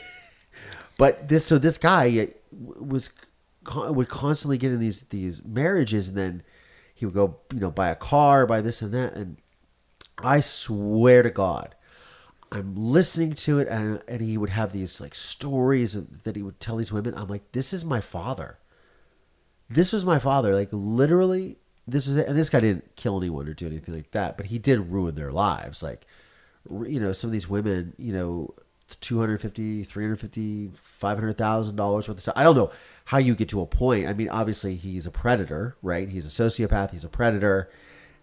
but 0.98 1.28
this 1.30 1.46
so 1.46 1.58
this 1.58 1.78
guy 1.78 2.18
uh, 2.20 2.26
was 2.82 3.10
would 3.76 4.08
constantly 4.10 4.58
get 4.58 4.72
in 4.72 4.80
these 4.80 5.02
these 5.02 5.44
marriages, 5.46 6.08
and 6.10 6.18
then 6.18 6.44
he 6.96 7.06
would 7.06 7.14
go, 7.16 7.38
you 7.54 7.60
know, 7.60 7.72
buy 7.72 7.90
a 7.90 7.96
car, 7.96 8.46
buy 8.46 8.62
this 8.62 8.82
and 8.82 8.94
that, 8.94 9.14
and 9.14 9.38
I 10.18 10.42
swear 10.42 11.24
to 11.24 11.30
God, 11.30 11.76
I'm 12.52 12.76
listening 12.76 13.34
to 13.34 13.60
it, 13.60 13.68
and 13.68 14.02
and 14.08 14.22
he 14.22 14.38
would 14.38 14.50
have 14.50 14.72
these 14.72 15.00
like 15.00 15.16
stories 15.16 15.98
that 16.24 16.36
he 16.36 16.42
would 16.42 16.60
tell 16.60 16.78
these 16.78 16.92
women. 16.92 17.14
I'm 17.16 17.28
like, 17.28 17.52
this 17.52 17.74
is 17.74 17.86
my 17.86 18.02
father. 18.02 18.58
This 19.70 19.94
was 19.94 20.04
my 20.04 20.20
father. 20.20 20.56
Like 20.56 20.70
literally, 20.72 21.58
this 21.88 22.08
was 22.08 22.18
it. 22.18 22.28
And 22.28 22.38
this 22.38 22.50
guy 22.50 22.60
didn't 22.62 22.96
kill 22.96 23.18
anyone 23.18 23.48
or 23.48 23.54
do 23.54 23.68
anything 23.68 23.94
like 23.94 24.12
that, 24.12 24.38
but 24.38 24.48
he 24.48 24.58
did 24.58 24.92
ruin 24.92 25.16
their 25.16 25.32
lives. 25.32 25.84
Like, 25.84 26.06
you 26.70 27.00
know, 27.00 27.14
some 27.14 27.28
of 27.30 27.32
these 27.34 27.50
women, 27.50 27.94
you 27.98 28.14
know, 28.14 28.54
250 29.02 29.84
350 29.84 30.72
500000 30.74 31.76
dollars 31.76 32.08
worth 32.08 32.18
of 32.18 32.22
stuff 32.22 32.34
i 32.36 32.44
don't 32.44 32.56
know 32.56 32.72
how 33.06 33.20
you 33.20 33.36
get 33.36 33.48
to 33.48 33.62
a 33.62 33.66
point 33.68 34.08
i 34.08 34.14
mean 34.14 34.28
obviously 34.30 34.76
he's 34.76 35.06
a 35.06 35.12
predator 35.12 35.78
right 35.84 36.10
he's 36.10 36.26
a 36.26 36.30
sociopath 36.30 36.90
he's 36.90 37.04
a 37.04 37.10
predator 37.10 37.70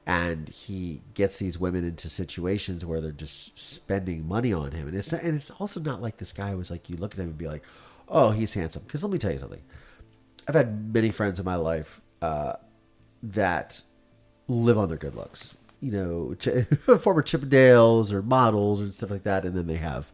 and 0.06 0.48
he 0.48 1.02
gets 1.14 1.38
these 1.38 1.58
women 1.58 1.84
into 1.84 2.08
situations 2.08 2.84
where 2.86 3.00
they're 3.00 3.10
just 3.10 3.58
spending 3.58 4.26
money 4.26 4.52
on 4.52 4.70
him. 4.70 4.86
And 4.86 4.96
it's 4.96 5.10
not, 5.10 5.22
and 5.22 5.34
it's 5.34 5.50
also 5.50 5.80
not 5.80 6.00
like 6.00 6.18
this 6.18 6.30
guy 6.32 6.54
was 6.54 6.70
like 6.70 6.88
you 6.88 6.96
look 6.96 7.14
at 7.14 7.18
him 7.18 7.26
and 7.26 7.38
be 7.38 7.48
like 7.48 7.64
oh 8.08 8.30
he's 8.30 8.54
handsome. 8.54 8.82
Because 8.86 9.02
let 9.02 9.12
me 9.12 9.18
tell 9.18 9.32
you 9.32 9.38
something. 9.38 9.62
I've 10.48 10.54
had 10.54 10.94
many 10.94 11.10
friends 11.10 11.40
in 11.40 11.44
my 11.44 11.56
life 11.56 12.00
uh, 12.22 12.54
that 13.22 13.82
live 14.46 14.78
on 14.78 14.88
their 14.88 14.96
good 14.96 15.16
looks. 15.16 15.56
You 15.80 15.90
know 15.90 16.34
ch- 16.34 17.00
former 17.02 17.22
chippendales 17.22 18.12
or 18.12 18.22
models 18.22 18.80
and 18.80 18.94
stuff 18.94 19.10
like 19.10 19.24
that 19.24 19.44
and 19.44 19.56
then 19.56 19.66
they 19.66 19.76
have 19.76 20.10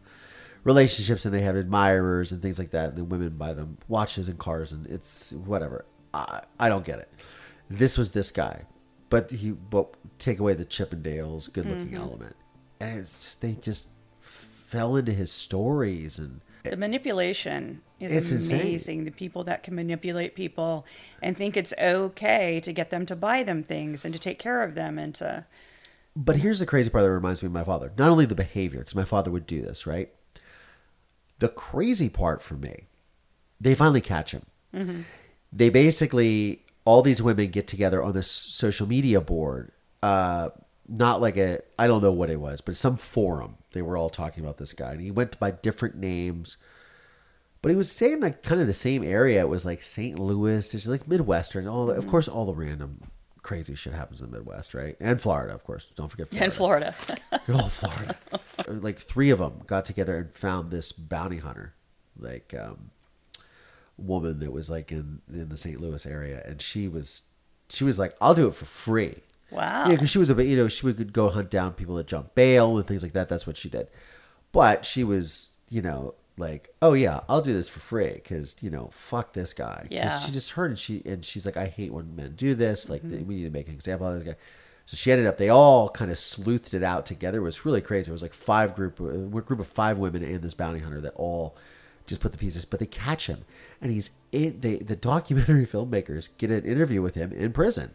relationships 0.63 1.23
and 1.25 1.33
they 1.33 1.41
have 1.41 1.55
admirers 1.55 2.31
and 2.31 2.41
things 2.41 2.57
like 2.57 2.71
that 2.71 2.89
and 2.89 2.97
then 2.97 3.09
women 3.09 3.29
buy 3.29 3.53
them 3.53 3.77
watches 3.87 4.27
and 4.27 4.39
cars 4.39 4.71
and 4.71 4.87
it's 4.87 5.31
whatever. 5.33 5.85
I, 6.15 6.41
I 6.59 6.69
don't 6.69 6.83
get 6.83 6.97
it. 6.99 7.11
This 7.69 7.97
was 7.97 8.11
this 8.11 8.31
guy 8.31 8.63
but 9.13 9.29
he 9.29 9.51
but 9.51 9.93
take 10.17 10.39
away 10.39 10.55
the 10.55 10.65
chippendales 10.65 11.51
good 11.53 11.67
looking 11.67 11.89
mm-hmm. 11.89 11.97
element 11.97 12.35
and 12.79 12.99
it's 12.99 13.13
just, 13.13 13.41
they 13.41 13.51
just 13.53 13.87
fell 14.21 14.95
into 14.95 15.13
his 15.13 15.31
stories 15.31 16.17
and 16.17 16.41
the 16.63 16.77
manipulation 16.77 17.81
is 17.99 18.11
It's 18.11 18.31
insane. 18.31 18.61
amazing. 18.61 19.03
The 19.03 19.11
people 19.11 19.43
that 19.43 19.63
can 19.63 19.75
manipulate 19.75 20.33
people 20.33 20.85
and 21.21 21.35
think 21.35 21.57
it's 21.57 21.73
okay 21.77 22.61
to 22.61 22.71
get 22.71 22.89
them 22.89 23.05
to 23.07 23.15
buy 23.15 23.43
them 23.43 23.63
things 23.63 24.05
and 24.05 24.13
to 24.13 24.19
take 24.19 24.39
care 24.39 24.63
of 24.63 24.73
them 24.73 24.97
and 24.97 25.13
to 25.15 25.45
But 26.15 26.37
here's 26.37 26.59
the 26.59 26.65
crazy 26.65 26.89
part 26.89 27.03
that 27.03 27.11
reminds 27.11 27.43
me 27.43 27.47
of 27.47 27.51
my 27.51 27.65
father. 27.65 27.91
Not 27.97 28.09
only 28.09 28.25
the 28.25 28.33
behavior, 28.35 28.79
because 28.79 28.95
my 28.95 29.03
father 29.03 29.29
would 29.29 29.45
do 29.45 29.61
this, 29.61 29.85
right? 29.85 30.09
The 31.39 31.49
crazy 31.49 32.07
part 32.09 32.41
for 32.41 32.55
me, 32.55 32.87
they 33.59 33.75
finally 33.75 34.01
catch 34.01 34.31
him. 34.31 34.45
Mm-hmm. 34.73 35.01
They 35.51 35.69
basically, 35.69 36.62
all 36.85 37.01
these 37.01 37.21
women 37.21 37.49
get 37.49 37.67
together 37.67 38.01
on 38.03 38.13
this 38.13 38.29
social 38.29 38.87
media 38.87 39.21
board. 39.21 39.71
Uh, 40.01 40.49
not 40.87 41.21
like 41.21 41.37
a, 41.37 41.61
I 41.79 41.87
don't 41.87 42.03
know 42.03 42.11
what 42.11 42.29
it 42.29 42.39
was, 42.39 42.61
but 42.61 42.75
some 42.75 42.97
forum. 42.97 43.57
They 43.71 43.81
were 43.81 43.97
all 43.97 44.09
talking 44.09 44.43
about 44.43 44.57
this 44.57 44.73
guy. 44.73 44.91
And 44.91 45.01
he 45.01 45.11
went 45.11 45.39
by 45.39 45.51
different 45.51 45.95
names. 45.95 46.57
But 47.61 47.69
he 47.69 47.77
was 47.77 47.89
staying 47.89 48.19
like 48.19 48.43
kind 48.43 48.59
of 48.59 48.67
the 48.67 48.73
same 48.73 49.03
area. 49.03 49.39
It 49.39 49.47
was 49.49 49.65
like 49.65 49.81
St. 49.81 50.19
Louis, 50.19 50.73
it's 50.73 50.87
like 50.87 51.07
Midwestern. 51.07 51.67
All 51.67 51.85
the, 51.85 51.93
of 51.93 52.07
course, 52.07 52.27
all 52.27 52.45
the 52.45 52.53
random 52.53 52.99
crazy 53.43 53.75
shit 53.75 53.93
happens 53.93 54.21
in 54.21 54.31
the 54.31 54.37
Midwest, 54.37 54.73
right? 54.73 54.95
And 54.99 55.21
Florida, 55.21 55.53
of 55.53 55.63
course. 55.63 55.87
Don't 55.95 56.09
forget 56.09 56.29
Florida. 56.29 56.45
in 56.45 56.51
Florida. 56.51 56.95
Good 57.45 57.55
old 57.55 57.71
Florida. 57.71 58.15
like 58.67 58.97
three 58.99 59.29
of 59.29 59.39
them 59.39 59.61
got 59.67 59.85
together 59.85 60.17
and 60.17 60.33
found 60.33 60.71
this 60.71 60.91
bounty 60.91 61.37
hunter, 61.37 61.73
like 62.17 62.53
um, 62.57 62.91
woman 63.97 64.39
that 64.39 64.51
was 64.51 64.69
like 64.69 64.91
in 64.91 65.21
in 65.31 65.49
the 65.49 65.57
St. 65.57 65.79
Louis 65.79 66.05
area, 66.05 66.41
and 66.45 66.61
she 66.61 66.87
was 66.87 67.23
she 67.69 67.83
was 67.83 67.99
like, 67.99 68.15
"I'll 68.21 68.33
do 68.33 68.47
it 68.47 68.55
for 68.55 68.65
free." 68.65 69.17
Wow. 69.51 69.85
Yeah, 69.85 69.91
because 69.91 70.09
she 70.09 70.17
was 70.17 70.29
a 70.29 70.35
bit, 70.35 70.47
you 70.47 70.55
know, 70.55 70.67
she 70.67 70.85
would 70.85 71.13
go 71.13 71.29
hunt 71.29 71.51
down 71.51 71.73
people 71.73 71.95
that 71.95 72.07
jump 72.07 72.33
bail 72.33 72.77
and 72.77 72.87
things 72.87 73.03
like 73.03 73.13
that. 73.13 73.29
That's 73.29 73.45
what 73.45 73.55
she 73.55 73.69
did. 73.69 73.87
But 74.51 74.83
she 74.83 75.03
was, 75.03 75.49
you 75.69 75.81
know, 75.81 76.15
like, 76.37 76.73
"Oh 76.81 76.93
yeah, 76.93 77.21
I'll 77.29 77.41
do 77.41 77.53
this 77.53 77.69
for 77.69 77.79
free," 77.79 78.13
because 78.13 78.55
you 78.61 78.69
know, 78.69 78.89
fuck 78.91 79.33
this 79.33 79.53
guy. 79.53 79.87
Yeah. 79.89 80.17
she 80.19 80.31
just 80.31 80.51
heard 80.51 80.71
and 80.71 80.79
she 80.79 81.01
and 81.05 81.23
she's 81.23 81.45
like, 81.45 81.57
"I 81.57 81.65
hate 81.65 81.93
when 81.93 82.15
men 82.15 82.33
do 82.35 82.55
this. 82.55 82.89
Like, 82.89 83.03
mm-hmm. 83.03 83.27
we 83.27 83.35
need 83.35 83.43
to 83.43 83.49
make 83.49 83.67
an 83.67 83.73
example 83.73 84.07
of 84.07 84.15
this 84.15 84.33
guy." 84.33 84.39
So 84.85 84.97
she 84.97 85.11
ended 85.11 85.27
up. 85.27 85.37
They 85.37 85.49
all 85.49 85.89
kind 85.89 86.11
of 86.11 86.17
sleuthed 86.17 86.73
it 86.73 86.83
out 86.83 87.05
together. 87.05 87.39
It 87.39 87.43
was 87.43 87.65
really 87.65 87.81
crazy. 87.81 88.09
It 88.09 88.13
was 88.13 88.21
like 88.21 88.33
five 88.33 88.75
group, 88.75 88.99
uh, 88.99 89.05
a 89.05 89.41
group 89.41 89.59
of 89.59 89.67
five 89.67 89.97
women 89.97 90.23
and 90.23 90.41
this 90.41 90.53
bounty 90.53 90.79
hunter 90.79 91.01
that 91.01 91.13
all 91.15 91.55
just 92.05 92.21
put 92.21 92.31
the 92.31 92.37
pieces. 92.37 92.65
But 92.65 92.79
they 92.79 92.85
catch 92.85 93.27
him, 93.27 93.45
and 93.81 93.91
he's 93.91 94.11
in. 94.31 94.59
They 94.59 94.77
the 94.77 94.95
documentary 94.95 95.65
filmmakers 95.67 96.29
get 96.37 96.51
an 96.51 96.63
interview 96.63 97.01
with 97.01 97.15
him 97.15 97.31
in 97.31 97.53
prison 97.53 97.91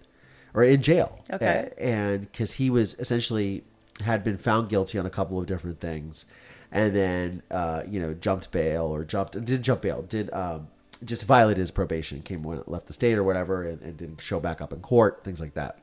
or 0.55 0.65
in 0.65 0.83
jail. 0.83 1.25
Okay. 1.33 1.73
And 1.79 2.23
because 2.23 2.55
he 2.55 2.71
was 2.71 2.95
essentially 2.95 3.65
had 4.05 4.23
been 4.25 4.39
found 4.39 4.69
guilty 4.69 4.99
on 4.99 5.07
a 5.07 5.11
couple 5.11 5.41
of 5.41 5.47
different 5.47 5.81
things, 5.81 6.25
and 6.73 6.95
then 6.95 7.43
uh, 7.51 7.83
you 7.89 8.01
know 8.01 8.15
jumped 8.15 8.51
bail 8.51 8.85
or 8.85 9.05
jumped 9.05 9.33
didn't 9.33 9.63
jump 9.63 9.83
bail 9.83 10.03
did 10.03 10.33
um, 10.33 10.69
just 11.05 11.25
violated 11.25 11.61
his 11.61 11.71
probation, 11.71 12.23
came 12.23 12.43
when 12.43 12.63
left 12.67 12.87
the 12.87 12.93
state 12.93 13.17
or 13.17 13.25
whatever, 13.25 13.63
and, 13.63 13.81
and 13.83 13.97
didn't 13.97 14.21
show 14.21 14.41
back 14.41 14.61
up 14.61 14.73
in 14.73 14.81
court, 14.81 15.23
things 15.25 15.41
like 15.41 15.55
that. 15.55 15.79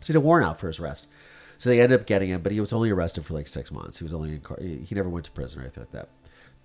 So 0.00 0.08
he 0.08 0.12
had 0.12 0.16
a 0.16 0.20
warrant 0.20 0.48
out 0.48 0.60
for 0.60 0.66
his 0.66 0.78
arrest. 0.78 1.06
So 1.58 1.70
they 1.70 1.80
ended 1.80 2.00
up 2.00 2.06
getting 2.06 2.30
him, 2.30 2.42
but 2.42 2.52
he 2.52 2.60
was 2.60 2.72
only 2.72 2.90
arrested 2.90 3.24
for 3.24 3.34
like 3.34 3.48
six 3.48 3.70
months. 3.70 3.98
He 3.98 4.04
was 4.04 4.12
only 4.12 4.40
in 4.60 4.84
he 4.84 4.94
never 4.94 5.08
went 5.08 5.24
to 5.26 5.30
prison 5.30 5.60
or 5.60 5.62
anything 5.62 5.82
like 5.82 5.92
that. 5.92 6.08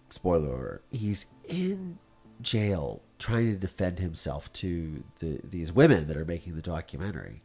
Spoiler 0.10 0.48
alert: 0.48 0.84
he's 0.92 1.26
in 1.48 2.00
jail 2.42 3.02
trying 3.18 3.52
to 3.52 3.60
defend 3.60 4.00
himself 4.00 4.52
to 4.54 5.04
the 5.20 5.40
these 5.44 5.72
women 5.72 6.08
that 6.08 6.18
are 6.18 6.26
making 6.26 6.56
the 6.56 6.62
documentary. 6.62 7.44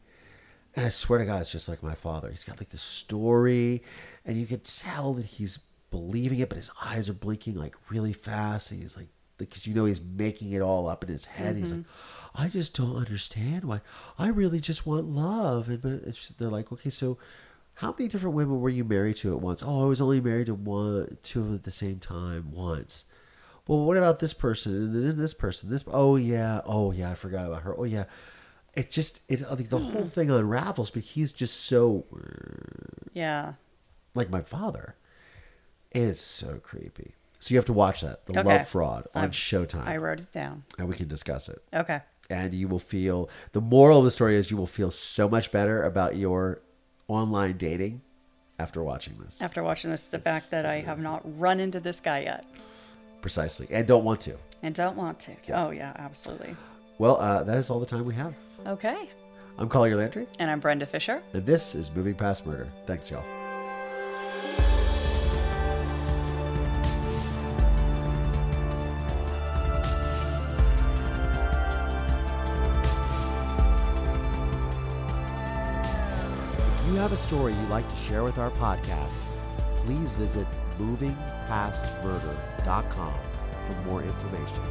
And 0.76 0.86
I 0.86 0.88
swear 0.88 1.20
to 1.20 1.24
God, 1.24 1.40
it's 1.40 1.52
just 1.52 1.68
like 1.68 1.82
my 1.82 1.94
father. 1.94 2.30
He's 2.30 2.44
got 2.44 2.58
like 2.58 2.70
this 2.70 2.82
story, 2.82 3.82
and 4.24 4.38
you 4.38 4.46
can 4.46 4.60
tell 4.60 5.14
that 5.14 5.26
he's 5.26 5.60
believing 5.90 6.40
it, 6.40 6.48
but 6.48 6.56
his 6.56 6.70
eyes 6.82 7.08
are 7.08 7.14
blinking 7.14 7.54
like 7.54 7.76
really 7.90 8.12
fast. 8.12 8.72
And 8.72 8.82
he's 8.82 8.96
like, 8.96 9.06
because 9.38 9.66
you 9.66 9.74
know 9.74 9.84
he's 9.84 10.00
making 10.00 10.52
it 10.52 10.60
all 10.60 10.88
up 10.88 11.04
in 11.04 11.10
his 11.10 11.26
head. 11.26 11.56
He's 11.56 11.70
like, 11.70 11.82
mm-hmm. 11.82 12.42
I 12.42 12.48
just 12.48 12.74
don't 12.74 12.96
understand 12.96 13.64
why. 13.64 13.80
I 14.18 14.28
really 14.28 14.60
just 14.60 14.86
want 14.86 15.06
love. 15.06 15.68
And 15.68 15.80
but 15.82 16.02
it's, 16.04 16.30
they're 16.30 16.48
like, 16.48 16.72
okay, 16.72 16.90
so 16.90 17.18
how 17.76 17.94
many 17.98 18.08
different 18.08 18.36
women 18.36 18.60
were 18.60 18.68
you 18.68 18.84
married 18.84 19.16
to 19.16 19.34
at 19.34 19.40
once? 19.40 19.62
Oh, 19.64 19.84
I 19.84 19.86
was 19.86 20.00
only 20.00 20.20
married 20.20 20.46
to 20.46 20.54
one, 20.54 21.18
two 21.22 21.40
of 21.40 21.46
them 21.46 21.54
at 21.56 21.64
the 21.64 21.70
same 21.70 21.98
time 21.98 22.52
once. 22.52 23.04
Well, 23.66 23.80
what 23.80 23.96
about 23.96 24.18
this 24.18 24.34
person 24.34 24.74
and 24.74 24.94
then 24.94 25.18
this 25.18 25.34
person? 25.34 25.70
This 25.70 25.84
oh 25.88 26.16
yeah, 26.16 26.60
oh 26.66 26.92
yeah, 26.92 27.10
I 27.10 27.14
forgot 27.14 27.46
about 27.46 27.62
her. 27.62 27.74
Oh 27.76 27.84
yeah, 27.84 28.04
it 28.74 28.90
just 28.90 29.20
it 29.28 29.40
like 29.50 29.70
the 29.70 29.78
hmm. 29.78 29.92
whole 29.92 30.06
thing 30.06 30.30
unravels. 30.30 30.90
But 30.90 31.02
he's 31.02 31.32
just 31.32 31.64
so 31.64 32.04
yeah. 33.12 33.54
like 34.14 34.30
my 34.30 34.42
father. 34.42 34.96
It's 35.90 36.20
so 36.20 36.60
creepy. 36.62 37.14
So 37.40 37.52
you 37.52 37.58
have 37.58 37.66
to 37.66 37.72
watch 37.74 38.00
that, 38.00 38.24
The 38.24 38.40
Okay. 38.40 38.56
Love 38.56 38.68
Fraud, 38.68 39.06
on 39.14 39.22
I'm- 39.22 39.30
Showtime, 39.30 39.86
I 39.86 39.98
wrote 39.98 40.18
it 40.18 40.32
down. 40.32 40.64
and 40.78 40.88
we 40.88 40.96
can 40.96 41.08
discuss 41.08 41.48
it. 41.48 41.62
Okay. 41.74 42.00
And 42.30 42.54
you 42.54 42.68
will 42.68 42.78
feel 42.78 43.28
the 43.52 43.60
moral 43.60 43.98
of 43.98 44.06
the 44.06 44.10
story 44.10 44.36
is 44.36 44.50
you 44.50 44.56
will 44.56 44.66
feel 44.66 44.90
so 44.90 45.28
much 45.28 45.52
better 45.52 45.82
about 45.82 46.16
your 46.16 46.62
online 47.08 47.56
dating 47.56 48.00
after 48.58 48.82
watching 48.82 49.16
this. 49.24 49.40
After 49.42 49.62
watching 49.62 49.90
this, 49.90 50.06
the 50.08 50.18
fact 50.18 50.50
that 50.50 50.64
I 50.66 50.80
have 50.80 51.00
not 51.00 51.22
run 51.38 51.60
into 51.60 51.80
this 51.80 52.00
guy 52.00 52.20
yet 52.20 52.44
Precisely, 53.20 53.66
and 53.70 53.86
don't 53.86 54.04
want 54.04 54.20
to. 54.22 54.36
and 54.62 54.74
don't 54.74 54.96
want 54.96 55.18
to. 55.20 55.32
Oh, 55.52 55.70
yeah, 55.70 55.92
absolutely. 55.96 56.54
Well, 56.98 57.16
uh, 57.16 57.42
that 57.44 57.56
is 57.56 57.70
all 57.70 57.80
the 57.80 57.86
time 57.86 58.04
we 58.04 58.14
have. 58.14 58.34
Okay. 58.66 59.08
I'm 59.58 59.68
Collier 59.68 59.96
Landry. 59.96 60.26
And 60.38 60.50
I'm 60.50 60.60
Brenda 60.60 60.84
Fisher. 60.86 61.22
And 61.32 61.46
this 61.46 61.74
is 61.74 61.90
Moving 61.94 62.14
Past 62.14 62.46
Murder. 62.46 62.68
Thanks, 62.86 63.10
y'all. 63.10 63.24
Have 77.04 77.12
a 77.12 77.16
story 77.18 77.52
you'd 77.52 77.68
like 77.68 77.86
to 77.86 77.96
share 77.96 78.24
with 78.24 78.38
our 78.38 78.50
podcast, 78.52 79.18
please 79.76 80.14
visit 80.14 80.46
movingpastmurder.com 80.78 83.14
for 83.66 83.74
more 83.86 84.02
information. 84.02 84.62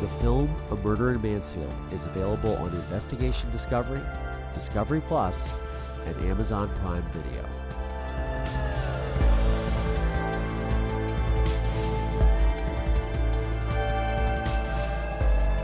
The 0.00 0.08
film 0.20 0.54
A 0.70 0.76
Murder 0.76 1.10
in 1.10 1.20
Mansfield 1.20 1.74
is 1.90 2.04
available 2.04 2.54
on 2.58 2.68
Investigation 2.68 3.50
Discovery, 3.50 4.02
Discovery 4.54 5.00
Plus, 5.00 5.50
and 6.04 6.14
Amazon 6.26 6.70
Prime 6.80 7.02
Video. 7.12 7.44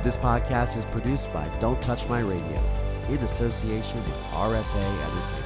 This 0.02 0.16
podcast 0.16 0.76
is 0.76 0.84
produced 0.86 1.32
by 1.32 1.48
Don't 1.60 1.80
Touch 1.80 2.08
My 2.08 2.18
Radio 2.18 2.60
in 3.08 3.18
association 3.18 4.02
with 4.02 4.14
RSA 4.32 4.82
Entertainment. 4.82 5.41